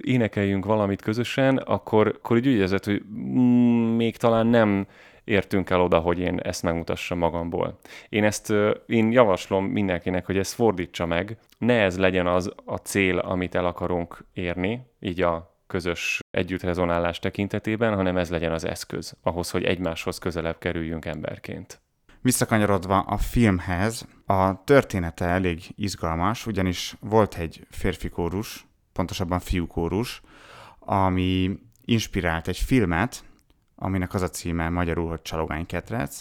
énekeljünk 0.00 0.64
valamit 0.64 1.02
közösen, 1.02 1.56
akkor, 1.56 2.06
akkor 2.16 2.36
így 2.36 2.46
úgy 2.46 2.54
érzed, 2.54 2.84
hogy 2.84 3.02
mm, 3.18 3.96
még 3.96 4.16
talán 4.16 4.46
nem 4.46 4.86
értünk 5.24 5.70
el 5.70 5.80
oda, 5.80 5.98
hogy 5.98 6.18
én 6.18 6.40
ezt 6.40 6.62
megmutassam 6.62 7.18
magamból. 7.18 7.78
Én 8.08 8.24
ezt, 8.24 8.52
én 8.86 9.12
javaslom 9.12 9.64
mindenkinek, 9.64 10.26
hogy 10.26 10.38
ezt 10.38 10.54
fordítsa 10.54 11.06
meg, 11.06 11.38
ne 11.58 11.82
ez 11.82 11.98
legyen 11.98 12.26
az 12.26 12.52
a 12.64 12.76
cél, 12.76 13.18
amit 13.18 13.54
el 13.54 13.66
akarunk 13.66 14.24
érni, 14.32 14.80
így 15.00 15.22
a 15.22 15.56
közös 15.66 16.20
együttrezonálás 16.30 17.18
tekintetében, 17.18 17.94
hanem 17.94 18.16
ez 18.16 18.30
legyen 18.30 18.52
az 18.52 18.64
eszköz 18.64 19.16
ahhoz, 19.22 19.50
hogy 19.50 19.64
egymáshoz 19.64 20.18
közelebb 20.18 20.58
kerüljünk 20.58 21.04
emberként. 21.04 21.80
Visszakanyarodva 22.20 23.00
a 23.00 23.16
filmhez, 23.16 24.06
a 24.26 24.64
története 24.64 25.24
elég 25.24 25.62
izgalmas, 25.76 26.46
ugyanis 26.46 26.96
volt 27.00 27.34
egy 27.34 27.66
férfi 27.70 28.08
kórus, 28.08 28.66
pontosabban 28.92 29.38
fiúkórus, 29.38 30.20
ami 30.78 31.58
inspirált 31.84 32.48
egy 32.48 32.58
filmet, 32.58 33.24
aminek 33.76 34.14
az 34.14 34.22
a 34.22 34.28
címe 34.28 34.68
magyarul, 34.68 35.08
hogy 35.08 35.22
Csalogányketrec. 35.22 36.20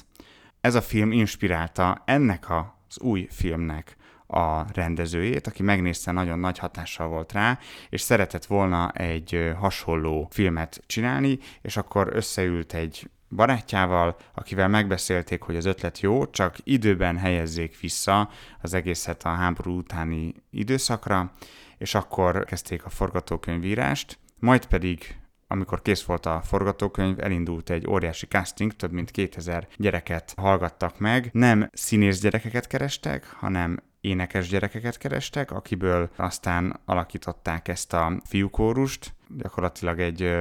Ez 0.62 0.76
a 0.76 0.82
film 0.82 1.12
inspirálta 1.12 2.02
ennek 2.06 2.50
az 2.50 3.00
új 3.00 3.28
filmnek 3.32 3.96
a 4.28 4.74
rendezőjét, 4.74 5.48
aki 5.48 5.64
megnézte, 5.64 6.12
nagyon 6.12 6.40
nagy 6.40 6.58
hatással 6.58 7.08
volt 7.08 7.32
rá, 7.32 7.60
és 7.90 8.02
szeretett 8.02 8.46
volna 8.46 8.92
egy 8.92 9.54
hasonló 9.60 10.28
filmet 10.32 10.84
csinálni, 10.86 11.40
és 11.62 11.78
akkor 11.78 12.10
összeült 12.14 12.74
egy 12.74 13.10
barátjával, 13.30 14.16
akivel 14.34 14.68
megbeszélték, 14.68 15.42
hogy 15.42 15.56
az 15.56 15.66
ötlet 15.66 16.00
jó, 16.00 16.26
csak 16.26 16.56
időben 16.64 17.18
helyezzék 17.18 17.80
vissza 17.80 18.30
az 18.62 18.74
egészet 18.74 19.24
a 19.24 19.30
háború 19.30 19.78
utáni 19.78 20.34
időszakra, 20.50 21.32
és 21.78 21.96
akkor 21.96 22.46
kezdték 22.46 22.86
a 22.86 22.90
forgatókönyvírást, 22.90 24.20
majd 24.40 24.66
pedig 24.66 25.20
amikor 25.48 25.82
kész 25.82 26.04
volt 26.04 26.26
a 26.26 26.42
forgatókönyv, 26.44 27.20
elindult 27.20 27.70
egy 27.70 27.88
óriási 27.88 28.26
casting, 28.26 28.76
több 28.76 28.92
mint 28.92 29.12
2000 29.12 29.68
gyereket 29.78 30.34
hallgattak 30.38 31.00
meg. 31.00 31.30
Nem 31.32 31.70
színész 31.74 32.20
gyerekeket 32.20 32.68
kerestek, 32.68 33.32
hanem 33.32 33.80
énekes 34.02 34.48
gyerekeket 34.48 34.98
kerestek, 34.98 35.52
akiből 35.52 36.10
aztán 36.16 36.80
alakították 36.86 37.68
ezt 37.68 37.94
a 37.94 38.22
fiúkórust, 38.26 39.14
gyakorlatilag 39.38 40.00
egy 40.00 40.36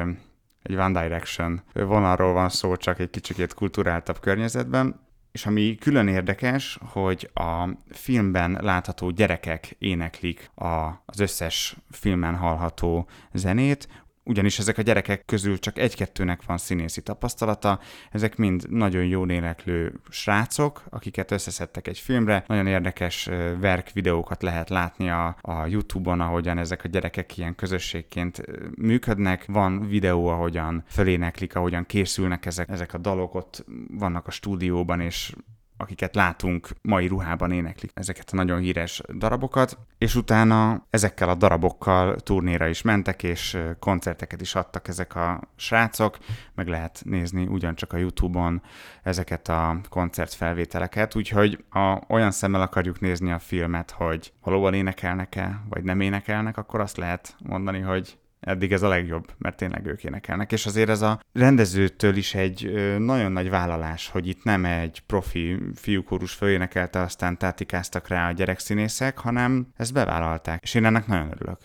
egy 0.68 0.76
One 0.76 1.02
Direction 1.02 1.62
vonalról 1.72 2.33
van 2.33 2.48
szó, 2.48 2.76
csak 2.76 2.98
egy 2.98 3.11
kicsikét 3.11 3.55
kulturáltabb 3.55 4.20
környezetben. 4.20 5.05
És 5.33 5.46
ami 5.46 5.76
külön 5.81 6.09
érdekes, 6.09 6.79
hogy 6.83 7.31
a 7.35 7.68
filmben 7.90 8.59
látható 8.61 9.11
gyerekek 9.11 9.76
éneklik 9.79 10.50
a, 10.55 11.02
az 11.07 11.20
összes 11.20 11.76
filmen 11.90 12.35
hallható 12.35 13.09
zenét, 13.33 13.88
ugyanis 14.27 14.59
ezek 14.59 14.79
a 14.79 14.83
gyerekek 14.83 15.25
közül 15.25 15.59
csak 15.59 15.79
egy-kettőnek 15.79 16.45
van 16.47 16.59
színészi 16.59 17.03
tapasztalata, 17.03 17.81
ezek 18.11 18.37
mind 18.37 18.71
nagyon 18.71 19.05
jó 19.05 19.27
éneklő 19.27 20.01
srácok, 20.09 20.83
akiket 20.91 21.31
összeszedtek 21.31 21.89
egy 21.89 21.99
filmre, 21.99 22.45
nagyon 22.47 22.67
érdekes 22.67 23.29
verk 23.61 23.91
videókat 23.93 24.43
lehet 24.43 24.71
látni 24.71 25.11
a, 25.11 25.37
a 25.41 25.67
Youtube-on, 25.67 26.21
ahogyan 26.21 26.59
ezek 26.59 26.85
a 26.85 26.89
gyerekek 26.89 27.37
ilyen 27.37 27.55
közösségként 27.55 28.43
működnek, 28.77 29.45
van 29.47 29.89
videó, 29.89 30.27
ahogyan 30.27 30.85
föléneklik, 30.87 31.57
ahogyan 31.57 31.87
készülnek 31.87 32.47
ezek, 32.47 32.69
ezek 32.69 32.95
a 32.95 32.99
dalok, 32.99 33.35
ott 33.35 33.65
vannak 33.89 34.27
a 34.27 34.31
stúdióban, 34.31 35.01
és 35.01 35.33
akiket 35.77 36.15
látunk 36.15 36.69
mai 36.83 37.07
ruhában 37.07 37.53
éneklik 37.53 37.91
ezeket 37.95 38.31
a 38.33 38.37
nagyon 38.37 38.61
híres 38.61 39.03
darabokat, 39.15 39.79
és 39.99 40.15
utána 40.15 40.87
ezekkel 40.91 41.29
a 41.29 41.35
darabokkal 41.35 42.17
turnéra 42.17 42.67
is 42.67 42.83
mentek, 42.83 43.23
és 43.23 43.59
koncerteket 43.79 44.41
is 44.41 44.55
adtak 44.55 44.89
ezek 44.89 45.15
a 45.15 45.41
srácok, 45.57 46.19
meg 46.55 46.69
lehet 46.69 47.03
nézni 47.05 47.47
ugyancsak 47.47 47.93
a 47.93 47.97
Youtube-on 47.97 48.62
ezeket 49.03 49.49
a 49.49 49.81
koncertfelvételeket, 49.89 51.15
úgyhogy 51.15 51.65
ha 51.69 52.05
olyan 52.09 52.31
szemmel 52.31 52.61
akarjuk 52.61 53.01
nézni 53.01 53.31
a 53.31 53.39
filmet, 53.39 53.91
hogy 53.91 54.33
valóban 54.43 54.75
énekelnek-e, 54.75 55.61
vagy 55.69 55.83
nem 55.83 56.01
énekelnek, 56.01 56.57
akkor 56.57 56.81
azt 56.81 56.97
lehet 56.97 57.37
mondani, 57.45 57.81
hogy 57.81 58.19
eddig 58.47 58.73
ez 58.73 58.83
a 58.83 58.89
legjobb, 58.89 59.27
mert 59.39 59.57
tényleg 59.57 59.87
ők 59.87 60.05
énekelnek. 60.05 60.53
És 60.53 60.67
azért 60.67 60.89
ez 60.89 61.03
a 61.03 61.21
rendezőtől 61.33 62.17
is 62.17 62.35
egy 62.35 62.73
nagyon 62.99 63.33
nagy 63.33 63.51
vállalás, 63.51 64.09
hogy 64.09 64.29
itt 64.29 64.45
nem 64.45 64.65
egy 64.65 65.03
profi 65.07 65.59
fiúkórus 65.75 66.33
főénekelte, 66.33 67.01
aztán 67.01 67.39
tátikáztak 67.39 68.09
rá 68.09 68.29
a 68.29 68.33
gyerekszínészek, 68.33 69.19
hanem 69.19 69.67
ezt 69.77 69.93
bevállalták. 69.93 70.63
És 70.63 70.75
én 70.75 70.85
ennek 70.85 71.07
nagyon 71.07 71.31
örülök. 71.33 71.59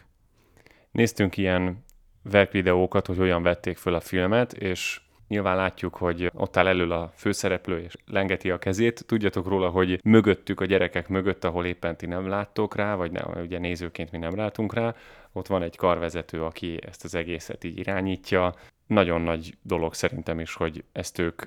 Néztünk 0.91 1.38
ilyen 1.38 1.84
verkvideókat, 2.24 3.08
hogy 3.08 3.20
olyan 3.20 3.44
vették 3.44 3.78
föl 3.78 3.94
a 3.94 4.00
filmet, 4.00 4.54
és 4.54 5.02
Nyilván 5.32 5.56
látjuk, 5.56 5.96
hogy 5.96 6.32
ott 6.34 6.58
áll 6.58 6.67
elől 6.67 6.91
a 6.91 7.12
főszereplő, 7.15 7.80
és 7.80 7.94
lengeti 8.06 8.52
a 8.52 8.58
kezét. 8.58 9.06
Tudjatok 9.06 9.48
róla, 9.48 9.70
hogy 9.70 10.00
mögöttük, 10.04 10.60
a 10.60 10.65
gyerekek 10.65 11.08
mögött, 11.08 11.44
ahol 11.44 11.65
éppen 11.65 11.98
ti 11.98 12.06
nem 12.06 12.28
láttok 12.28 12.76
rá, 12.76 12.96
vagy 12.96 13.12
nem, 13.12 13.41
ugye 13.44 13.60
nézőként 13.60 14.12
mi 14.12 14.17
nem 14.17 14.36
látunk 14.36 14.74
rá, 14.74 14.96
ott 15.32 15.48
van 15.48 15.63
egy 15.63 15.76
karvezető, 15.76 16.44
aki 16.44 16.80
ezt 16.88 17.04
az 17.04 17.15
egészet 17.15 17.63
így 17.63 17.80
irányítja. 17.80 18.54
Nagyon 18.88 19.22
nagy 19.22 19.58
dolog 19.62 19.94
szerintem 19.94 20.39
is, 20.39 20.54
hogy 20.54 20.84
ezt 20.91 21.20
ők 21.20 21.41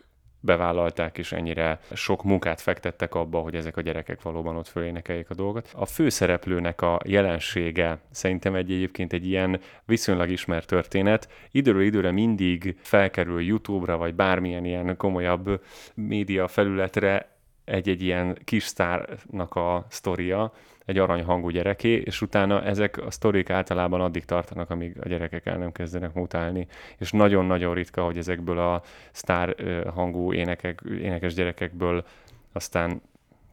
bevállalták, 0.45 1.19
és 1.19 1.33
ennyire 1.33 1.81
sok 1.93 2.23
munkát 2.23 2.61
fektettek 2.61 3.15
abba, 3.15 3.39
hogy 3.39 3.55
ezek 3.55 3.77
a 3.77 3.81
gyerekek 3.81 4.23
valóban 4.23 4.57
ott 4.57 4.69
fölénekeljék 4.69 5.31
a 5.31 5.35
dolgot. 5.35 5.71
A 5.75 5.87
főszereplőnek 5.87 6.81
a 6.81 7.01
jelensége 7.05 7.99
szerintem 8.11 8.55
egy 8.55 8.73
egyébként 8.73 9.13
egy 9.13 9.27
ilyen 9.27 9.61
viszonylag 9.85 10.31
ismert 10.31 10.67
történet. 10.67 11.29
Időről 11.51 11.83
időre 11.83 12.11
mindig 12.11 12.77
felkerül 12.81 13.43
YouTube-ra, 13.43 13.97
vagy 13.97 14.15
bármilyen 14.15 14.65
ilyen 14.65 14.97
komolyabb 14.97 15.61
média 15.95 16.49
felületre 16.49 17.34
egy-egy 17.65 18.03
ilyen 18.03 18.39
kis 18.45 18.65
sztárnak 18.65 19.55
a 19.55 19.87
sztoria, 19.89 20.53
egy 20.85 20.99
aranyhangú 20.99 21.49
gyereké, 21.49 21.93
és 21.93 22.23
utána 22.23 22.63
ezek 22.63 22.99
a 23.07 23.11
sztorik 23.11 23.51
általában 23.51 24.01
addig 24.01 24.25
tartanak, 24.25 24.71
amíg 24.71 24.97
a 25.01 25.09
gyerekek 25.09 25.47
el 25.47 25.57
nem 25.57 25.73
kezdenek 25.73 26.15
mutálni. 26.15 26.67
És 26.99 27.11
nagyon-nagyon 27.11 27.75
ritka, 27.75 28.05
hogy 28.05 28.19
ezekből 28.19 28.59
a 28.59 28.83
sztár 29.13 29.55
hangú 29.95 30.33
énekek, 30.33 30.81
énekes 31.01 31.35
gyerekekből 31.35 32.05
aztán 32.53 33.03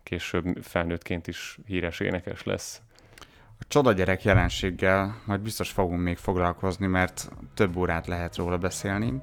később 0.04 0.46
felnőttként 0.62 1.28
is 1.28 1.58
híres 1.66 2.00
énekes 2.00 2.44
lesz. 2.44 2.82
A 3.60 3.64
csoda 3.68 3.92
gyerek 3.92 4.24
jelenséggel 4.24 5.22
majd 5.26 5.42
biztos 5.42 5.70
fogunk 5.70 6.02
még 6.02 6.18
foglalkozni, 6.18 6.88
mert 6.88 7.30
több 7.54 7.76
órát 7.76 8.08
lehet 8.08 8.36
róla 8.36 8.58
beszélni. 8.58 9.14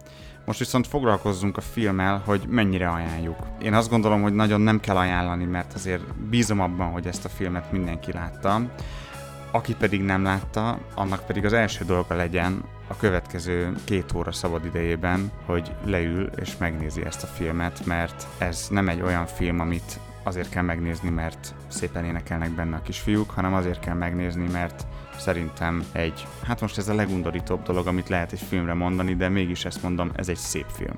Most 0.48 0.60
viszont 0.60 0.86
foglalkozzunk 0.86 1.56
a 1.56 1.60
filmmel, 1.60 2.22
hogy 2.24 2.44
mennyire 2.48 2.88
ajánljuk. 2.88 3.36
Én 3.62 3.74
azt 3.74 3.88
gondolom, 3.88 4.22
hogy 4.22 4.34
nagyon 4.34 4.60
nem 4.60 4.80
kell 4.80 4.96
ajánlani, 4.96 5.44
mert 5.44 5.74
azért 5.74 6.14
bízom 6.14 6.60
abban, 6.60 6.90
hogy 6.90 7.06
ezt 7.06 7.24
a 7.24 7.28
filmet 7.28 7.72
mindenki 7.72 8.12
látta. 8.12 8.60
Aki 9.50 9.74
pedig 9.74 10.02
nem 10.02 10.22
látta, 10.22 10.78
annak 10.94 11.26
pedig 11.26 11.44
az 11.44 11.52
első 11.52 11.84
dolga 11.84 12.14
legyen 12.14 12.62
a 12.86 12.96
következő 12.96 13.72
két 13.84 14.12
óra 14.14 14.32
szabad 14.32 14.64
idejében, 14.64 15.30
hogy 15.46 15.72
leül 15.84 16.30
és 16.40 16.56
megnézi 16.56 17.04
ezt 17.04 17.22
a 17.22 17.26
filmet, 17.26 17.86
mert 17.86 18.26
ez 18.38 18.66
nem 18.70 18.88
egy 18.88 19.02
olyan 19.02 19.26
film, 19.26 19.60
amit 19.60 20.00
azért 20.28 20.48
kell 20.48 20.62
megnézni, 20.62 21.10
mert 21.10 21.54
szépen 21.68 22.04
énekelnek 22.04 22.50
benne 22.50 22.76
a 22.76 22.82
kisfiúk, 22.82 23.30
hanem 23.30 23.54
azért 23.54 23.80
kell 23.80 23.94
megnézni, 23.94 24.48
mert 24.52 24.86
szerintem 25.16 25.84
egy, 25.92 26.26
hát 26.42 26.60
most 26.60 26.78
ez 26.78 26.88
a 26.88 26.94
legundorítóbb 26.94 27.62
dolog, 27.62 27.86
amit 27.86 28.08
lehet 28.08 28.32
egy 28.32 28.40
filmre 28.40 28.74
mondani, 28.74 29.14
de 29.14 29.28
mégis 29.28 29.64
ezt 29.64 29.82
mondom, 29.82 30.10
ez 30.14 30.28
egy 30.28 30.36
szép 30.36 30.66
film. 30.68 30.96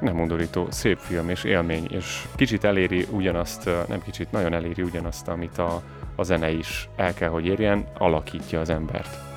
Nem 0.00 0.20
undorító, 0.20 0.66
szép 0.70 0.98
film 0.98 1.28
és 1.28 1.44
élmény, 1.44 1.86
és 1.90 2.26
kicsit 2.36 2.64
eléri 2.64 3.06
ugyanazt, 3.10 3.70
nem 3.88 4.02
kicsit, 4.02 4.32
nagyon 4.32 4.52
eléri 4.52 4.82
ugyanazt, 4.82 5.28
amit 5.28 5.58
a, 5.58 5.82
a 6.16 6.22
zene 6.22 6.50
is 6.50 6.88
el 6.96 7.14
kell, 7.14 7.28
hogy 7.28 7.46
érjen, 7.46 7.84
alakítja 7.98 8.60
az 8.60 8.70
embert. 8.70 9.29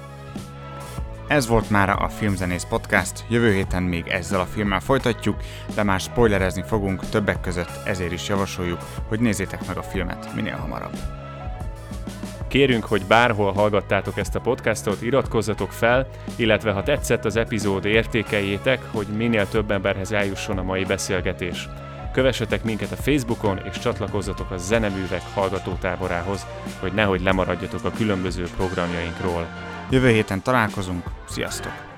Ez 1.27 1.47
volt 1.47 1.69
már 1.69 1.89
a 1.89 2.09
Filmzenész 2.09 2.63
Podcast, 2.69 3.25
jövő 3.29 3.53
héten 3.53 3.83
még 3.83 4.07
ezzel 4.07 4.39
a 4.39 4.45
filmmel 4.45 4.79
folytatjuk, 4.79 5.35
de 5.75 5.83
már 5.83 5.99
spoilerezni 5.99 6.63
fogunk 6.67 7.09
többek 7.09 7.41
között, 7.41 7.79
ezért 7.85 8.11
is 8.11 8.27
javasoljuk, 8.27 8.79
hogy 9.07 9.19
nézzétek 9.19 9.67
meg 9.67 9.77
a 9.77 9.83
filmet 9.83 10.35
minél 10.35 10.55
hamarabb. 10.55 10.97
Kérünk, 12.47 12.85
hogy 12.85 13.05
bárhol 13.07 13.53
hallgattátok 13.53 14.17
ezt 14.17 14.35
a 14.35 14.39
podcastot, 14.39 15.01
iratkozzatok 15.01 15.71
fel, 15.71 16.07
illetve 16.35 16.71
ha 16.71 16.83
tetszett 16.83 17.25
az 17.25 17.35
epizód, 17.35 17.85
értékeljétek, 17.85 18.79
hogy 18.91 19.07
minél 19.07 19.47
több 19.47 19.71
emberhez 19.71 20.11
eljusson 20.11 20.57
a 20.57 20.63
mai 20.63 20.83
beszélgetés. 20.83 21.69
Kövessetek 22.11 22.63
minket 22.63 22.91
a 22.91 22.95
Facebookon, 22.95 23.61
és 23.71 23.79
csatlakozzatok 23.79 24.51
a 24.51 24.57
Zeneművek 24.57 25.23
hallgatótáborához, 25.33 26.45
hogy 26.79 26.93
nehogy 26.93 27.21
lemaradjatok 27.21 27.83
a 27.83 27.91
különböző 27.91 28.47
programjainkról. 28.57 29.47
Jövő 29.93 30.09
héten 30.09 30.41
találkozunk, 30.41 31.03
sziasztok! 31.29 31.92